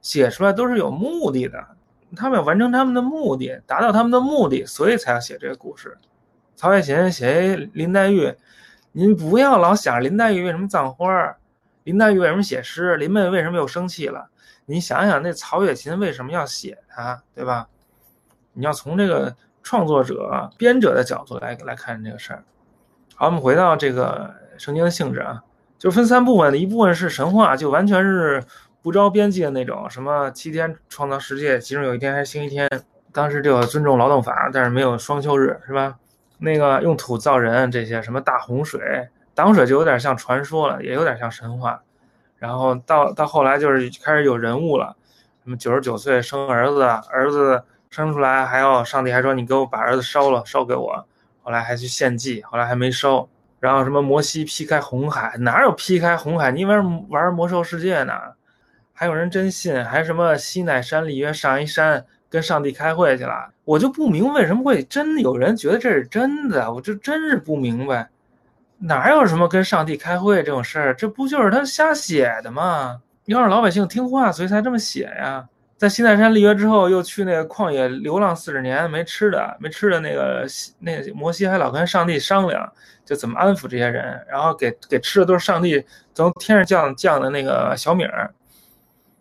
[0.00, 1.64] 写出来都是有目的的，
[2.16, 5.96] 他们要完成他们的目的，达到他们的目的，所以才要写这个故事。
[6.56, 8.34] 曹雪芹写林黛玉，
[8.92, 11.36] 您不要老想着林黛玉为什么葬花。
[11.84, 12.96] 林黛玉为什么写诗？
[12.96, 14.28] 林妹妹为什么又生气了？
[14.66, 17.68] 你想想，那曹雪芹为什么要写她，对吧？
[18.60, 22.44] 你要从这个创作者、编者的角度来来看这个事儿。
[23.14, 25.42] 好，我们回到这个圣经的性质啊，
[25.78, 28.44] 就分三部分，一部分是神话，就完全是
[28.82, 32.68] 不着边际的那种，什么七天创造世界，其中有一天还是星期天，
[33.12, 35.96] 当时就有尊重劳动法，但是没有双休日，是吧？
[36.38, 39.08] 那个用土造人，这些什么大洪水。
[39.32, 41.80] 挡水就有点像传说了，也有点像神话，
[42.36, 44.94] 然后到到后来就是开始有人物了，
[45.44, 51.04] 什么九十九岁生儿子，儿子生出来还要上帝还说你给我把儿子烧了烧给我，
[51.42, 56.52] 后来还去献祭，后来还没烧，然后什么摩西劈开红海，哪有劈开红海？
[56.52, 58.12] 你玩玩魔兽世界呢？
[58.92, 68.08] 还有人真信，还什么西乃山里约上一山跟上帝开会去了，我就不明白为什么会真有人觉得这是真的，我就真是不明白。
[68.78, 70.94] 哪有什么跟上帝开会这种事儿？
[70.94, 73.02] 这不就是他瞎写的吗？
[73.24, 75.48] 要让老百姓听话，所以才这么写呀。
[75.80, 80.46] 在西奈山立约之后，又去那个旷野流浪四十年，没吃的，没吃的那个
[80.78, 82.70] 那摩西还老跟上帝商量，
[83.02, 88.30] 就怎么安抚这些人，然后给给吃的都是上帝从天上降降的那个小米儿。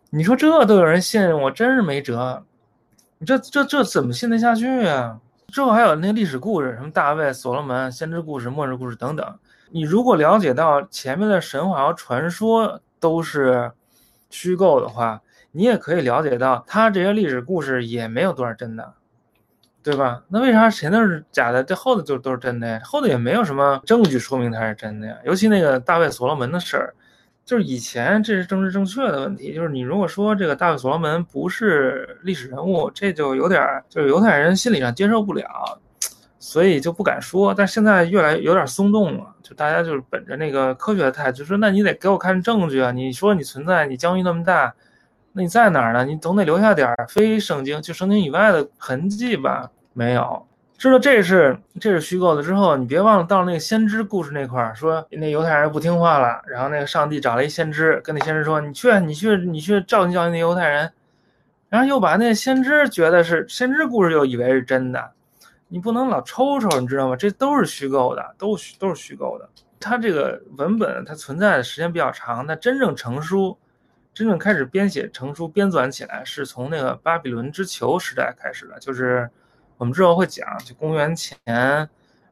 [0.10, 2.44] 你说这都有人信，我真是没辙。
[3.20, 5.18] 你这这这怎么信得下去啊？
[5.48, 9.40] 之后还有那个历史故事，什么大卫、所罗门、先知故事、末日故事等等。
[9.72, 13.72] 你如果了解到前面的神话和传说都是
[14.30, 18.94] 虚构的话，你也可以了解到他这些历史故事也没有多少真的，
[19.84, 20.24] 对吧？
[20.28, 22.82] 那为啥前头是假的，这后头就都是真的呀？
[22.84, 25.16] 后头也没有什么证据说明它是真的呀。
[25.26, 26.94] 尤其那个大卫、所罗门的事儿。
[27.46, 35.44] 就是以前这是政治正确的问题，就是你如果说这个大卫所罗门不是历史人物，这就有点就是犹太人心理上接受不了，
[36.38, 37.52] 所以就不敢说。
[37.52, 42.92] 但现在越来有点松动了，就大家就是本着那个科学的态度，就说那你得给我看证据啊！
[42.92, 44.76] 你说你存在，你疆域那么大，
[45.40, 46.06] 你在哪儿呢？
[46.06, 49.72] 你总得留下点非圣经就圣经以外的痕迹吧？
[49.94, 50.46] 没有。
[50.78, 60.92] 知道这是这是虚构的之后，你别忘了到那个先知故事那块儿，说那犹太人不听话了，然后那个上帝找了一先知，跟那先知说：“你去，你去，你去教训教训那犹太人。”
[61.68, 65.12] 然后又把那先知觉得是先知故事，又以为是真的。
[65.68, 67.16] 你不能老抽抽，你知道吗？
[67.16, 69.50] 这都是虚构的，都都是虚构的。
[69.82, 73.58] 它这个文本它存在的时间比较长，它真正成书、
[74.20, 79.30] 真正开始编写成书、编纂起来，是从那个巴比伦之囚时代开始的，就是。
[79.78, 81.38] 我们之后会讲，就公元前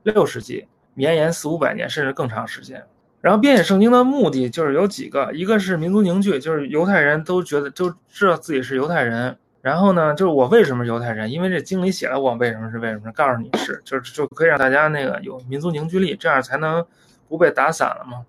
[0.03, 2.83] 六世纪，绵延四五百年，甚至更长时间。
[3.21, 9.37] 然后编写圣经的目的就是有几个，一个是民族凝聚，就是犹太人都觉得都知道自己是犹太人。
[9.61, 11.31] 然后呢，就是我为什么是犹太人？
[11.31, 16.85] 因为这经里写了我为什么是为什么，告诉你是，就是就可以让大家那个有民族凝聚力，这样才能
[17.29, 18.25] 不被打散了嘛。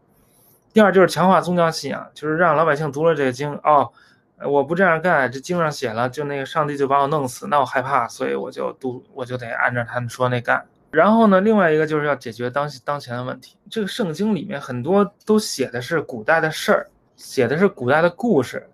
[0.78, 3.90] 第二就是强化宗教信仰，就是让老百姓读了这个经哦。
[4.46, 10.64] 我不这样干，这经上写了，就那个上帝就把我弄死，那我害怕，所以我就读，我就得按照他们说那干。
[10.92, 13.56] 然后呢，另外一个就是要解决当当前的问题。
[13.68, 16.86] 这个圣经里面很多都写的是古代的事儿，
[17.16, 18.68] 写的是古代的故事，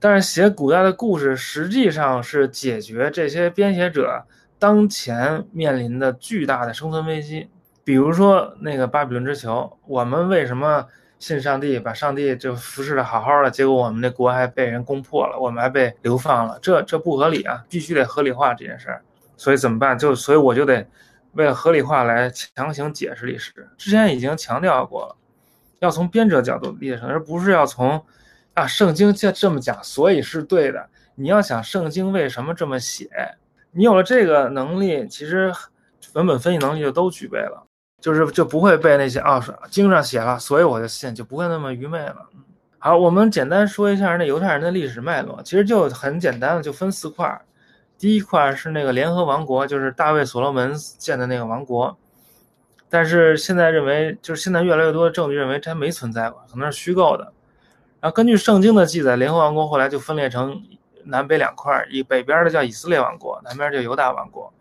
[0.00, 4.24] 但是写古代的故事实际上是解决这些编写者
[4.58, 7.50] 当前面临的巨大的生存危机。
[7.84, 10.86] 比如说那个巴比伦之囚，我们为什么？
[11.18, 17.64] 信上帝，把上帝就服侍的好好的，结果我们这国还被人攻破了，我们还被流放了，这这不合理啊！
[17.68, 19.02] 必须得合理化这件事儿，
[19.36, 19.98] 所以怎么办？
[19.98, 20.86] 就所以我就得
[21.32, 23.66] 为了合理化来强行解释历史。
[23.78, 25.16] 之前已经强调过了，
[25.78, 28.04] 要从编者角度理解，而不是要从
[28.54, 30.88] 啊圣经这这么讲，所以是对的。
[31.14, 33.08] 你要想圣经为什么这么写，
[33.72, 35.50] 你有了这个能力，其实
[36.12, 37.65] 文本分析能力就都具备了。
[38.00, 42.28] 就是就不会被那些啊经上写了，所以我就信，就不会那么愚昧了。
[42.78, 47.40] 好，我们简单说一下那犹太人的历史脉络，其实就很简单的，就分四块。
[47.98, 51.96] 第一块是那个联合王国，就是大卫所罗门建的那个王国，
[52.90, 57.32] 但是现在认为，就是现在越来越多的证据认为它没存在过，可能是虚构的。
[58.00, 60.62] 然后根据圣经的记载，联合王国后来就分裂成
[61.04, 64.52] 南北两块，以北边的叫以色列王国，南边叫犹大王国。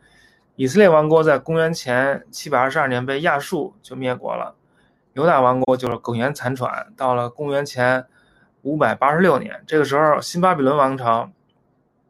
[0.58, 4.56] 以色列王国在公元前七百二十二年被亚述就灭国了，
[5.12, 6.88] 犹大王国就是苟延残喘。
[6.96, 8.06] 到了公元前
[8.62, 11.30] 五百八十六年，这个时候新巴比伦王朝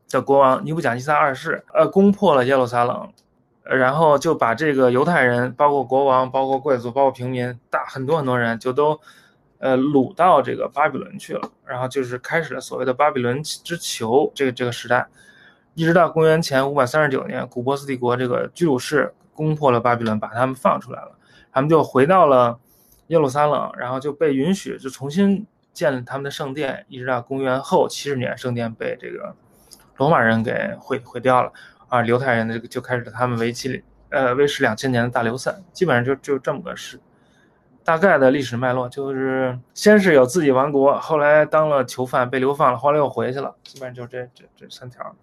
[0.10, 3.12] 的国王尼布甲尼撒二世，呃，攻破了耶路撒冷，
[3.64, 9.00] 呃然后就把这个犹太人，包括国王、包括贵族、包括平民，大很多很多人就都，
[9.58, 15.08] 呃，掳到这个巴比伦去了，然后就是开始了所谓的巴比伦之囚这个这个时代。
[15.76, 21.12] 一直到公元前五百三十九年，古波斯帝国这个居鲁士攻破了巴比伦，把他们放出来了，
[21.52, 22.58] 他们就回到了
[23.08, 26.86] 耶路撒冷，然后就被允许就重新建了他们的圣殿。
[26.88, 29.36] 一直到公元后七十年，圣殿被这个
[29.98, 31.52] 罗马人给毁毁掉了，
[31.90, 36.98] 啊，犹太人的这个就开始他们为期呃维持两千年的大流散，基本上就就这么个事。
[37.84, 45.14] 大概的历史脉络就是先是有自己王国，后来当了囚犯被流放了，后来又回去了，基本上就这这这三条。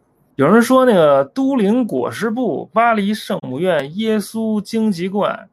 [0.42, 5.48] 有人说，那个都灵果实部、巴黎圣母院、耶稣荆棘冠，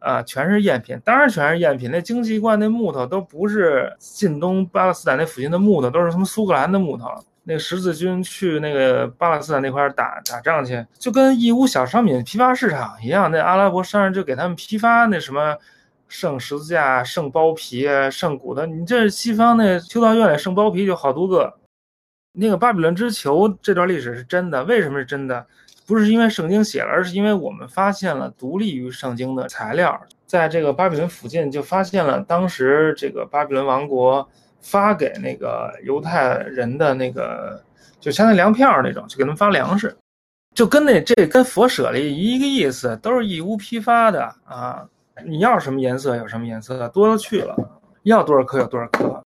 [0.00, 1.00] 啊，全是赝品。
[1.04, 1.88] 当然，全是赝品。
[1.92, 7.06] 那荆棘冠那木头都不是近东巴勒斯坦那附近的木头，都是什么苏格兰的木头。
[7.44, 13.30] 那十字军去那个巴勒斯坦那块打打仗去，就跟义乌小商品批发市场一样。
[13.30, 15.56] 那阿拉伯商人就给他们批发那什么
[16.08, 18.66] 圣十字架、圣包皮、圣骨的。
[18.66, 21.61] 你这西方那修道院里圣包皮就好多个。
[22.32, 25.46] 那个巴比伦之囚这段历史是真的，为什么是真的？
[25.86, 34.26] 不是因为圣经写了，而是因为我们发现了独立于圣经的材料，在这个巴比伦附近就发现了当时这个巴比伦王国
[34.60, 37.60] 发给那个犹太人的那个
[38.00, 39.94] 就相当于粮票那种，就给他们发粮食，
[40.54, 44.88] 就跟那这跟佛舍利一个意思，都是义乌批发的啊。
[45.26, 47.54] 你要什么颜色有什么颜色，多了去了，
[48.04, 49.22] 要多少颗有多少颗，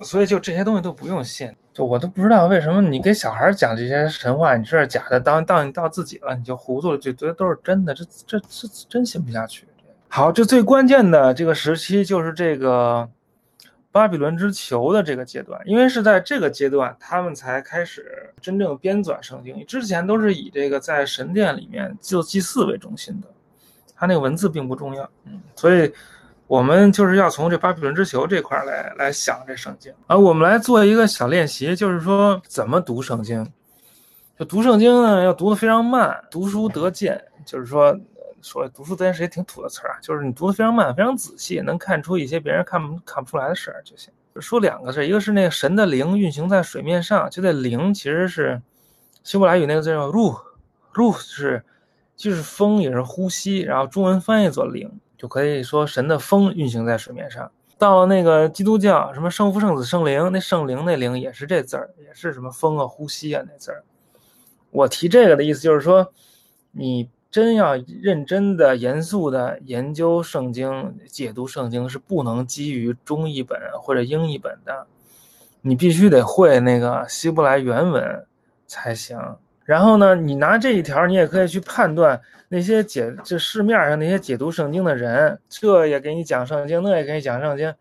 [0.00, 1.52] 所以就这些东西都不用信。
[1.84, 9.66] 我都不知道为什么你给小孩讲这些神话，你这是假的，当当你到自己了，你就糊涂了，就觉得都是真的，这这这真信不下去。
[10.08, 13.08] 好，这最关键的这个时期就是这个
[13.92, 23.28] 巴比伦之囚的这个阶段，因为是在这个阶段，他们才开始真正编纂圣经，之前都是以这个在神殿里面就祭祀为中心的。
[23.94, 25.92] 他那个文字并不重要，嗯，所以
[26.48, 30.16] 我们就是要从这巴比伦之囚这块来来想这圣经啊。
[30.16, 33.46] 我们来做一个小练习，就是说怎么读圣经。
[34.38, 37.94] 就读圣经呢，要读得非常慢，读书得见，就是说
[38.40, 44.12] 说读书得见是一挺土的词儿啊，就是你读得非常慢，非常仔细，能看出一些别人看不看不出来的事儿就行。
[44.40, 48.62] 说两个字，一个是那个神的灵运行在水面上，就那灵其实是
[49.22, 51.62] 希伯来语那个字叫 ru，ru 是。
[52.16, 57.50] 就是风也是呼吸，然后中文翻译作灵，就可以说神的风运行在水面上。
[57.76, 63.84] 到了那个基督教，什么圣父、圣子、圣灵，那圣灵那灵也是这字儿，也是什么风啊、呼吸啊那字儿。
[64.70, 66.12] 我提这个的意思就是说，
[66.72, 74.86] 你真要认真的、严肃的研究圣经、解读圣经，是不能基于中译本或者英译本的，
[75.60, 78.26] 你必须得会那个希伯来原文
[78.66, 79.36] 才行。
[79.68, 87.74] 然后呢，你拿这一条，你也可以去判断那些解这市面上那些解读圣经的人，这也给你讲圣经，那也给你讲圣经。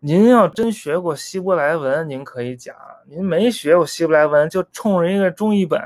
[0.00, 2.74] 您要真学过希伯来文，您可以讲；
[3.08, 5.80] 您没学过希伯来文，就冲着一个中译本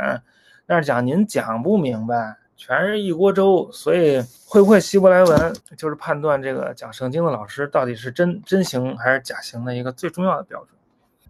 [0.67, 3.71] 那儿讲，您讲不明白，全是一锅粥。
[3.71, 10.71] 所以，会不会希伯来文，就是判断这个讲圣经的老师到底是真真行还是假行的一个最重要的标准。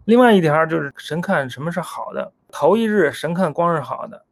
[0.05, 2.31] 另外一条就是神看什么是好的。
[2.51, 4.23] 头一日神看光是好的，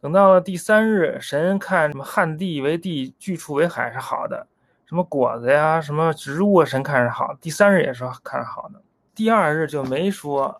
[0.00, 4.46] 等到了第三日，神看什么旱地为地，巨畜为海是好的，
[4.86, 7.36] 什么果子呀，什么植物，神看是好。
[7.40, 8.80] 第三日也是看是好的，
[9.14, 10.56] 第二日就没说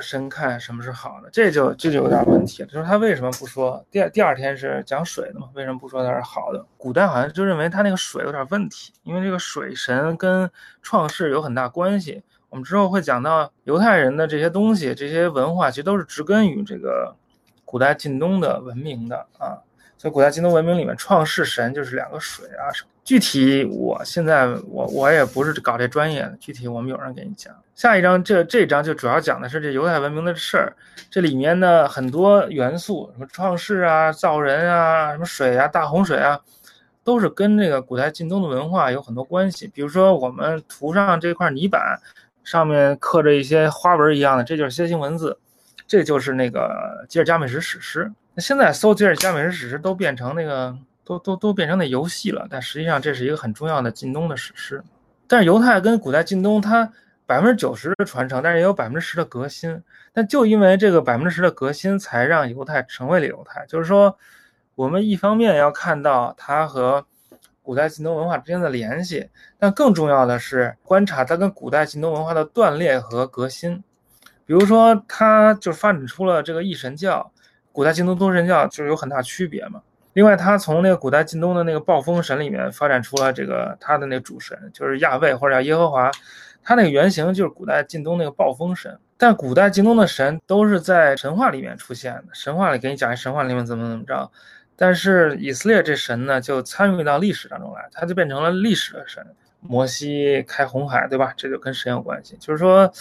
[0.00, 2.68] 神看什么是好的，这就这就有点问题了。
[2.68, 5.48] 就是他为什么不说第二第二天是讲水的嘛？
[5.54, 6.66] 为什么不说它是好的？
[6.76, 10.50] 古代好像就认为他那个水有点问题，因为这个水神跟
[10.82, 12.22] 创世有很大关系。
[12.54, 17.12] 我们之后会讲到犹太人的这些东西，这些文化其实都是植根于这个
[17.64, 19.58] 古代近东的文明的啊。
[19.98, 22.70] 所以古代近东文明里面，创世神就是两个水啊。
[23.02, 27.52] 具体我现在我我也不是搞这专业的，具体我们有人给你讲。
[27.74, 30.72] 下一章这这章就主要讲的是这犹太文明的事儿，
[31.10, 36.40] 这里面呢很多元素，什么创世啊、造人啊、什么水啊、大洪水啊，
[37.02, 39.66] 都是跟这个古代近东的文化有很多关系。
[39.66, 41.98] 比如说我们涂上这块泥板。
[42.44, 45.38] 上面刻着一些花纹一样的，这就是楔形文字，
[45.86, 48.12] 这就是那个吉尔加美什史诗。
[48.34, 52.46] 那现在搜吉尔加美什史诗都变成那个，都都都变成那游戏了。
[52.50, 54.82] 但实际上这是一个很重要的近东的史诗。
[55.26, 56.92] 但是犹太跟古代近东，它
[57.26, 59.82] 百分之九十的传承，但是也有百分之十的革新。
[60.12, 63.64] 但就因为这个百分之十的革新，才让犹太成为了犹太。
[63.66, 64.18] 就是说，
[64.74, 67.06] 我们一方面要看到它和。
[67.64, 73.82] 古代近东文化之间的联系，但更重要的是观察它跟古代近东文化的断裂和革新。
[74.44, 77.32] 比如说，它就发展出了这个一神教，
[77.72, 79.80] 古代近东多神教就是有很大区别嘛。
[80.12, 86.10] 另外，它从那个古代近东的那个暴风神里面发展出了这个它的那个主神，就是亚卫或者叫耶和华，
[86.62, 88.98] 它那个原型就是古代近东那个暴风神。
[89.16, 94.30] 但古代近东的神都是在神话里面出现的，神话里给你讲一神话里面怎么怎么着。
[94.76, 99.24] 但是以色列这神呢，就参与到历史当中来，他就变成了历史的神。
[99.66, 101.32] 摩西开红海，对吧？
[101.36, 102.36] 这就跟神有关系。
[102.38, 102.92] 就是说，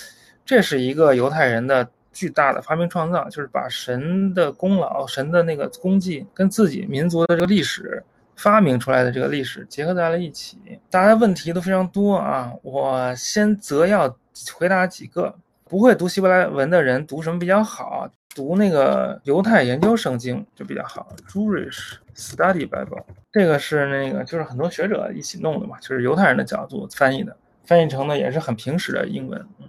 [0.45, 8.01] 这是一个犹太人的巨大的发明创造，就是把神的功劳、神的那个功绩跟自己民族的这个历史
[8.37, 10.57] 发明出来的这个历史结合在了一起。
[10.89, 14.15] 大家问题都非常多啊，我先择要
[14.55, 15.35] 回答几个。
[15.65, 18.07] 不会读希伯来文的人读什么比较好？
[18.35, 29.39] 读那个犹太研究圣经就比较好，Jewish Study Bible，这个是那个就是很多学者一起弄的嘛，就是犹太人的角度翻译的，翻译成的也是很平实的英文。
[29.59, 29.67] 嗯，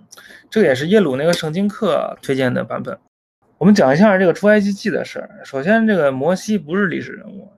[0.48, 2.98] 这个也是耶鲁那个圣经课推荐的版本。
[3.58, 5.40] 我们讲一下这个出埃及记的事儿。
[5.44, 7.52] 首先，这个摩西不是历史人物，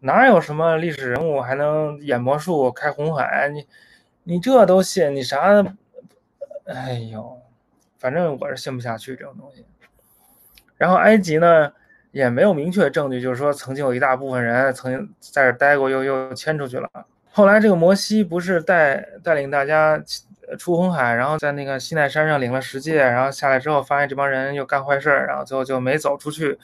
[0.00, 3.48] 哪有什么历史人物还能演魔术、开红海？
[3.48, 3.66] 你
[4.24, 5.14] 你这都信？
[5.14, 5.64] 你啥？
[6.66, 7.38] 哎呦，
[7.98, 9.64] 反正我是信不下去这种东西。
[10.78, 11.70] 然后埃及呢
[12.12, 16.88] 也没有明确证据，就是说曾经有一大部分人曾经在这待过，又又迁出去了。
[17.30, 20.02] 后来这个摩西不是带带领大家
[20.58, 26.58] 出红海，然后在那个西奈山上领了十戒，然后下来之后发现这帮人又干坏事儿，然后最后就没走出去，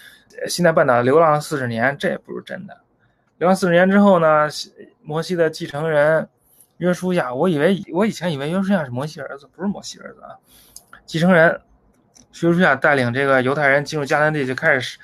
[0.49, 2.77] 西奈半岛流浪了四十年，这也不是真的。
[3.39, 4.49] 流浪四十年之后呢，
[5.03, 6.27] 摩西的继承人
[6.79, 10.39] 约书亚，我以为我以前以为约书亚是摩西儿子，不是摩西儿子啊，
[11.05, 11.61] 继承人
[12.43, 14.99] 约书亚带领这个犹太人进入迦南地，就开始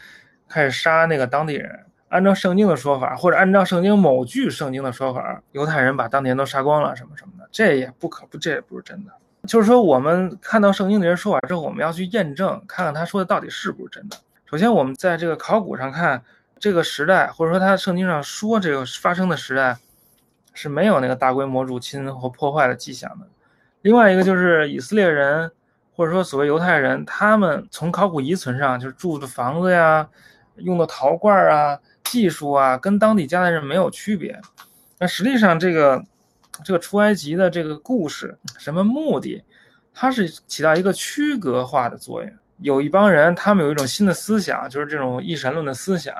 [0.49, 1.81] 开始杀那个当地人。
[2.09, 9.13] 按照圣经的说法，或者按照圣经某句圣经的说法，犹太人把当地人都杀光了，什么什么的，这也不可不，这也不是真的。
[9.47, 14.17] 就是说，我们看到圣经的人说法之后，我们要去验证，看看他说的到底是不是真的。
[14.45, 16.21] 首先，我们在这个考古上看，
[16.59, 19.79] 这个时代，或者说他圣经上说这个发生的时代，
[20.53, 23.27] 是没有那个大规模入侵和破坏的迹象的。
[23.83, 25.53] 另外一个就是以色列人，
[26.01, 30.09] 或者说所谓犹太人，他们从考古遗存上，就是住的房子呀，
[30.57, 31.79] 用的陶罐啊。
[32.05, 34.41] 技术啊，跟当地迦南人没有区别。
[34.99, 36.03] 那实际上，这个
[36.65, 39.45] 这个出埃及的这个故事，什么目的？
[39.93, 42.33] 它是起到一个区隔化的作用。
[42.59, 46.15] 有一帮人，他们有一种新的思想，就是这种一神论的思想。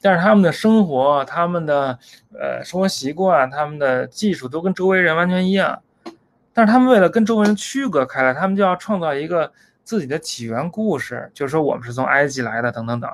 [0.00, 1.98] 但是他们的生活、他们的
[2.32, 5.82] 呃生活习惯、他们的技术都跟周围人完全一样。
[6.58, 9.52] 但是他们为了跟周围人区隔开来，他们就要创造一个
[9.84, 13.08] 自己的起源故事，就是说我们是从埃及来的，等等等。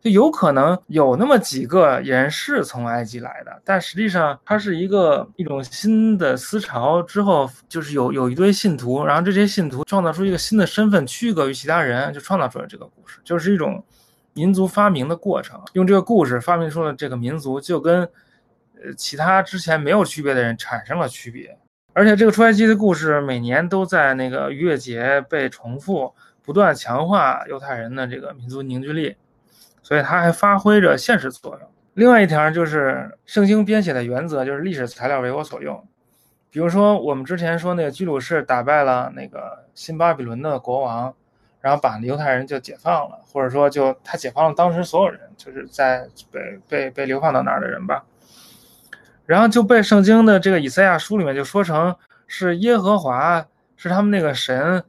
[0.00, 13.84] 就有可能有那么几个人是从埃及来的，但实际上它是一个一种新的思潮之后，就是有有一堆信徒，然后这些信徒创造出一个新的身份，区隔于其他人，就创造出了这个故事，就是一种
[14.34, 15.60] 民族发明的过程。
[15.72, 18.02] 用这个故事发明出了这个民族，就跟
[18.80, 21.58] 呃其他之前没有区别的人产生了区别。
[21.94, 26.12] 而且这个出埃及的故事每年都在那个逾越节被重复，
[26.44, 29.16] 不断强化犹太人的这个民族凝聚力。
[29.82, 31.68] 所以它还发挥着现实作用。
[31.92, 35.86] 另外一条就是圣经编写的原则，就是历史材料为我所用。
[36.50, 41.14] 比如说，我们之前说那个居鲁士打败了那个新巴比伦的国王，
[41.60, 48.04] 然后把犹太人就解放了，或者说就他解放了当时所有人，就是在被被被流放到哪儿的人吧。
[49.26, 51.94] 然后就被圣经的这个以赛亚书里面就说成
[52.26, 53.46] 是耶和华
[53.76, 54.84] 是他们那个神。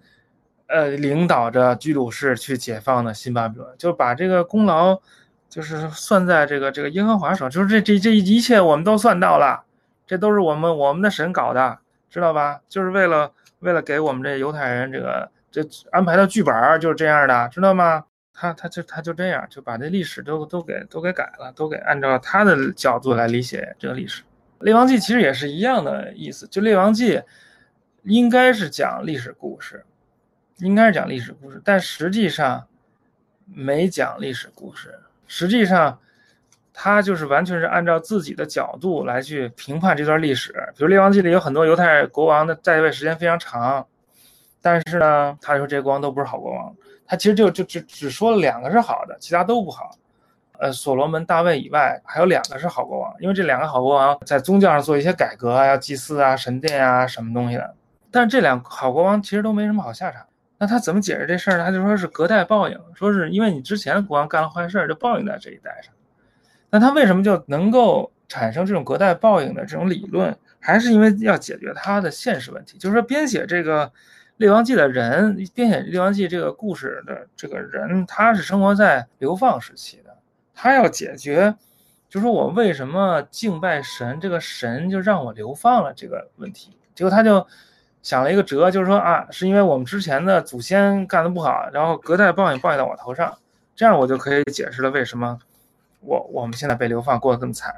[0.67, 4.99] 呃，领导着居鲁士去解放的新巴比伦，就把这个功劳，
[5.47, 9.63] 就是算在这个这个耶和华手，就是这这这一切我们都算到了，
[10.07, 11.77] 这都是我们我们的神搞的，
[12.09, 12.61] 知道吧？
[12.67, 15.61] 就是为了为了给我们这犹太人这个这
[15.91, 18.05] 安排的剧本就是这样的，知道吗？
[18.35, 24.21] 他他就他就这样就把这历史都都给都给改了，都给按照他的角度来理解这个历史。
[24.59, 27.21] 列王纪其实也是一样的意思，就列王纪
[28.03, 29.83] 应该是讲历史故事。
[30.59, 32.65] 应该是讲历史故事，但实际上
[33.45, 34.97] 没讲历史故事。
[35.27, 35.99] 实际上，
[36.71, 40.53] 他就是完全是按照自己的角度来去评判这段历史。
[40.77, 43.85] 比如《列王纪》里有很多犹太国王的在位时间非常长，
[44.61, 46.73] 但是呢，他说这国王都不是好国王。
[47.05, 49.91] 他其实就就只只说了两个是好的，其他都不好。
[50.57, 57.75] 呃，所罗门、大卫以外还有两个是好国王，因为这两个好国王在宗教上做一些改革啊，要祭祀啊、神殿啊什么东西的。
[58.09, 60.25] 但是这两好国王其实都没什么好下场。
[60.57, 61.65] 那他怎么解释这事儿呢？
[61.65, 65.93] 他就说是隔代报应，说是因为你之前国王干了坏事儿，就报应在这一代上。
[66.69, 70.33] 那他为什么就能够产生这种隔代报应的这种理论？
[70.61, 73.85] 还是因为要解决他的现实问题，就是说编写这个
[74.37, 80.17] 《列王记》的人，编写《列王记》这个故事的这个人，他是生活在流放时期的，
[80.53, 81.55] 他要解决，
[82.09, 87.45] 就说我为什么敬拜神，这个神就让我流放了这个问题，结果他就。
[88.05, 93.35] 想了一个辙，就是说啊，是因为我们之前的祖先干的不好，然后隔代报应报应到我头上，
[93.75, 95.39] 这样我就可以解释了为什么
[96.01, 97.73] 我我们现在被流放过得这么惨。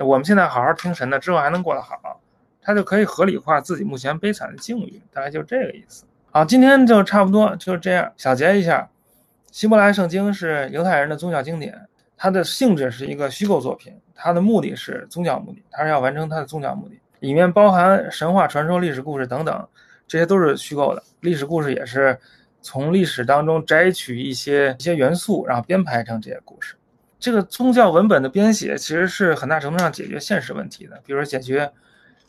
[0.00, 2.20] 我们现在好好听神的，之后还能过得好，
[2.68, 6.04] 他就可以合理化自己目前悲惨的境遇，大概就是这个意思。
[6.30, 8.86] 好，今天就差不多就这样，小结一下，
[9.50, 11.74] 希伯来圣经是犹太人的宗教经典，
[12.14, 17.00] 它的性质是一个虚构作品，它的目的是宗教目的，它是要完成它的宗教目的。
[17.20, 19.66] 里面包含神话传说、历史故事等等，
[20.06, 21.02] 这些都是虚构的。
[21.20, 22.18] 历史故事也是
[22.60, 26.74] 从历史当中摘取一些一些元素，然后编排成这些故事。
[27.18, 31.72] 这个宗教文本的编写其实是很大程度上解决现实问题的，比如说解决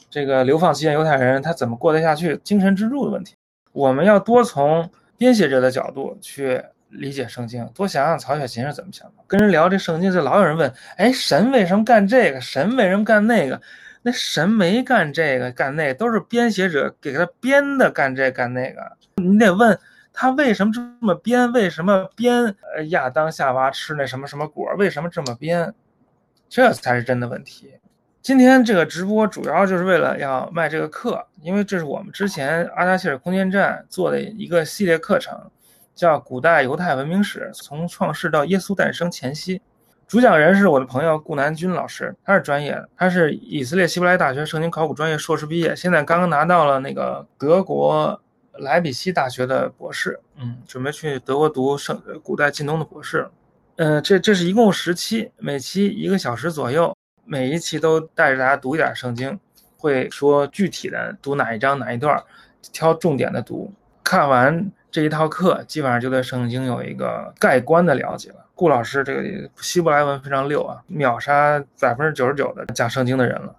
[0.09, 3.35] 这个流放期间犹太人他怎么过得下去、精神支柱的问题。
[3.71, 9.23] 我们要多从编写者的角度去理解圣经，多想想曹雪芹是怎么想的。
[9.27, 12.41] 跟人聊这圣经，就老有人问：哎，神为什么干这个？
[12.41, 13.61] 神为什么干那个？
[14.01, 18.81] 那神没干这个干那，都是编写者给他编的，干这干那个。
[19.17, 19.77] 你得问
[20.13, 21.51] 他为什么这么编？
[21.51, 22.43] 为什么编？
[22.75, 24.73] 呃，亚当夏娃吃那什么什么果？
[24.77, 25.73] 为什么这么编？
[26.47, 27.73] 这才是真的问题。
[28.29, 35.35] 今天这个直播主要就是为了要卖这个课，因为这是我们之前阿达希尔空间站做的一个系列课程，
[35.95, 39.57] 叫《古代犹太文明史：从创世到耶稣诞生前夕》。
[40.07, 48.21] 主讲人是我的朋友顾南军老师，他是专业的，他是以色列希伯来大学圣经考古专业硕士毕业，现在刚刚拿到了那个德国
[48.59, 53.27] 莱比锡大学的博士，嗯，准备去德国读圣古代近东的博士。
[53.77, 56.95] 呃，这这是一共十期，每期一个小时左右，
[57.29, 59.39] 每一期都带着大家读一点圣经，
[59.77, 62.23] 会说具体的读哪一章哪一段，
[62.73, 63.71] 挑重点的读。
[64.03, 68.37] 看完这一套课，基本上就对圣经有一个概观的了解了。
[68.55, 73.55] 顾老师这个希伯来文非常溜啊，秒杀百分之九十九的讲圣经的人了。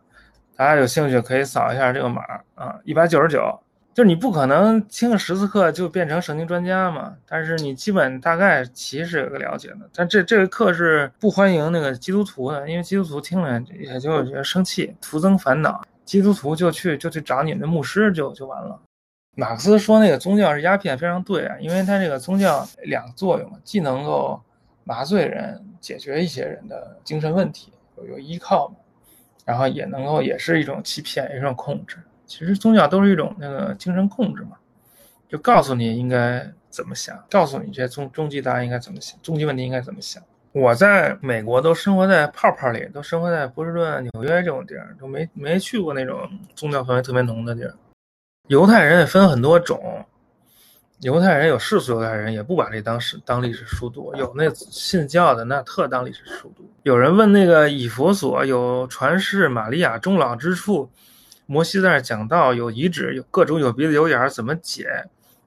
[0.57, 2.23] 大家有兴趣可以扫一下这个码
[2.57, 3.61] 啊，一百九十九。
[3.93, 9.78] 就是你不可能听个十次课就变成圣经专家嘛，但是你基本大概其实有个了解的。
[9.95, 15.82] 但这这个课是不欢迎那个基督徒的，因为基督徒听了也就觉得生气，徒增烦恼。
[16.05, 18.80] 基督徒就去就去找你们的牧师就就完了。
[19.36, 24.41] 马克思说那个宗教是鸦片，非常对啊，因为他这个宗教两个作用，既能够。
[24.82, 28.74] 麻醉人，解决一些人的精神问题，有有依靠嘛，
[29.45, 31.99] 然后也能够也是一种欺骗，一种控制。
[32.31, 34.57] 其实宗教都是一种那个精神控制嘛，
[35.28, 40.22] 就告诉你应该怎么想，告诉你这些终终极答案应该怎么想，终极问题应该怎么想。
[40.53, 47.74] 我在美国都生活在泡泡里，都生活在波士顿、纽约这种地儿，都没没去过那种宗教氛围特别浓的地儿。
[48.47, 50.07] 犹太人也分很多种。
[51.01, 56.70] 犹太人有世俗犹太人，也不把这当史当历史书读；有那信教的，那特当历史书读。
[56.83, 60.91] 有人问那个以佛所有传世，玛利亚终老之处，
[61.51, 64.87] 摩西在那讲道，有遗址，有各种有鼻子有眼儿，怎么解？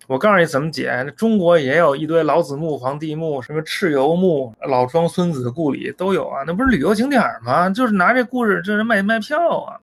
[0.06, 1.02] 我告诉你怎么解。
[1.16, 7.70] 中国也有一堆老子墓、皇帝墓，什么蚩尤墓、老庄孙子的故里都有啊，那不是旅游景点吗？
[7.70, 9.80] 就是拿这故事，这是卖卖票啊。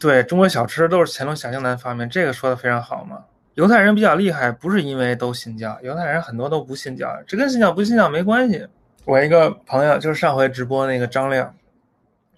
[0.00, 3.20] 对中国小吃都是乾隆小江南发明，这个说的非常好嘛。
[3.54, 8.66] 犹太人比较厉害，不是因为都信教，犹太人很多都不信教，这跟信教不信教没关系。
[9.04, 11.54] 我一个朋友就是上回直播那个张亮，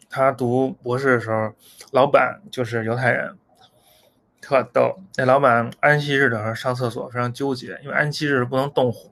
[0.08, 1.52] 他读博士的时候，
[1.92, 3.36] 老板就是犹太人，
[4.40, 4.96] 特逗。
[5.16, 9.10] 那老板安息日的时候上厕所非常纠结，因为安息日不能动火，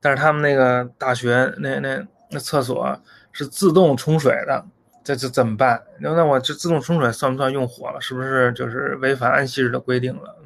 [0.00, 3.00] 但是他们那个大学那那那厕所
[3.32, 4.64] 是自动冲水的，
[5.02, 5.82] 这这怎么办？
[6.00, 8.00] 那那我这自动冲水算不算用火了？
[8.00, 10.36] 是不是就是违反安息日的规定了？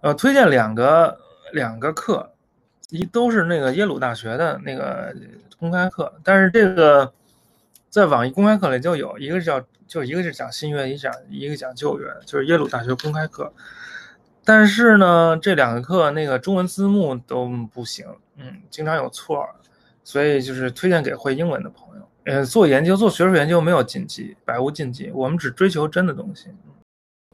[0.00, 1.18] 呃，推荐两个
[1.52, 2.32] 两个课，
[2.90, 5.14] 一都是那个耶鲁大学的那个
[5.58, 7.12] 公开课，但是这个
[7.96, 13.50] 在网易公开课里就有一个叫就一个是讲新约，一讲一个讲旧约，就是耶鲁大学公开课。
[14.44, 18.04] 但是呢，这两个课那个中文字幕都不行，
[18.36, 19.48] 嗯，经常有错，
[20.04, 22.06] 所以就是推荐给会英文的朋友。
[22.24, 26.50] 呃，做研究做学术研究没有禁忌，百无禁忌，我们只追求真的东西。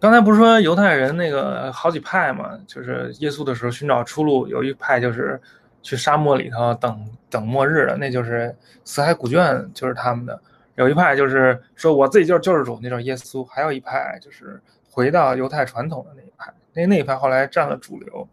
[0.01, 2.57] 刚才不是说犹太人那个好几派嘛？
[2.69, 5.41] 就是耶稣的时候寻找出路，有一派就是
[5.83, 8.55] 去沙漠里头等等末日的，那就是
[8.85, 10.35] 死海古卷，就是他们的；
[10.77, 14.61] 有一派就是说我自己就是救世主，那就是耶稣；还有一派就是
[14.91, 18.27] 回到犹太传统的那一派，那那一派后来占了主流，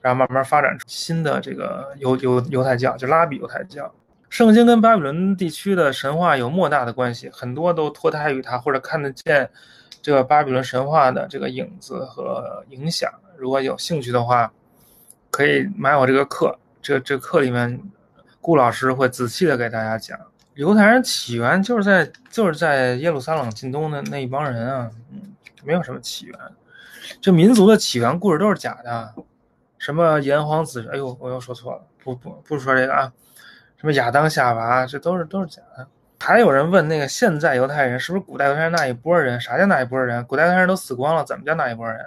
[0.00, 3.92] 然后慢慢发展出新的这个犹犹犹太教，就拉比犹太教。
[4.28, 9.48] 圣经跟巴比伦地区的神话有莫大的关系，很多都脱胎于它，或者看得见。
[10.02, 14.52] 这个巴比伦神话的这个影子和影响，如果有兴趣的话，
[15.32, 16.56] 可以买我这个课。
[16.80, 17.80] 这这课里面，
[18.40, 20.16] 顾老师会仔细的给大家讲
[20.56, 25.20] 犹太人起源，就是在就是在耶路撒冷近东的那一帮人啊，嗯，
[25.62, 26.38] 没有什么起源。
[27.20, 29.14] 这民族的起源故事都是假的，
[29.76, 33.12] 什么炎黄子，哎呦，我又说错了，不不不说这个啊，
[33.76, 35.86] 什么亚当夏娃，这都是都是假的。
[36.18, 39.38] 还有人问那个现在犹太人是不是古代犹太人那一波人？
[39.38, 40.24] 啥叫那一波人？
[40.24, 41.98] 古代犹太人都死光了，怎么叫那一波人？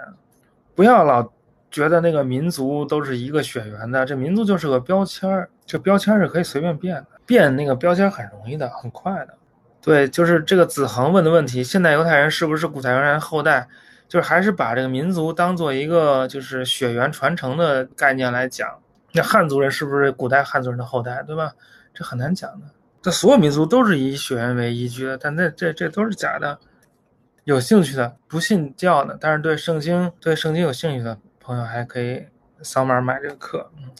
[0.74, 1.30] 不要老
[1.70, 9.34] 觉得那个民族都是一个血缘的，这民族就是个标签儿，这标签是可以随便变的，变那个标签很容易的，很快的。
[9.80, 13.68] 对，就是这个子恒问的问题：现代犹太人是不是古代犹太人后代？
[14.08, 18.68] 就是还是把这个民族当做一个就是血缘传承的概念来讲？
[19.12, 21.22] 那汉族人是不是古代汉族人的后代？
[21.22, 21.52] 对吧？
[21.94, 22.66] 这很难讲的。
[23.00, 26.58] 这所有民族都是以血缘为依据的，但那这这都是假的。
[27.44, 32.26] 有兴趣的不信教的，但是对圣经对圣经有兴趣的朋友，还可以
[32.62, 33.70] 扫码买这个课。
[33.78, 33.90] 嗯。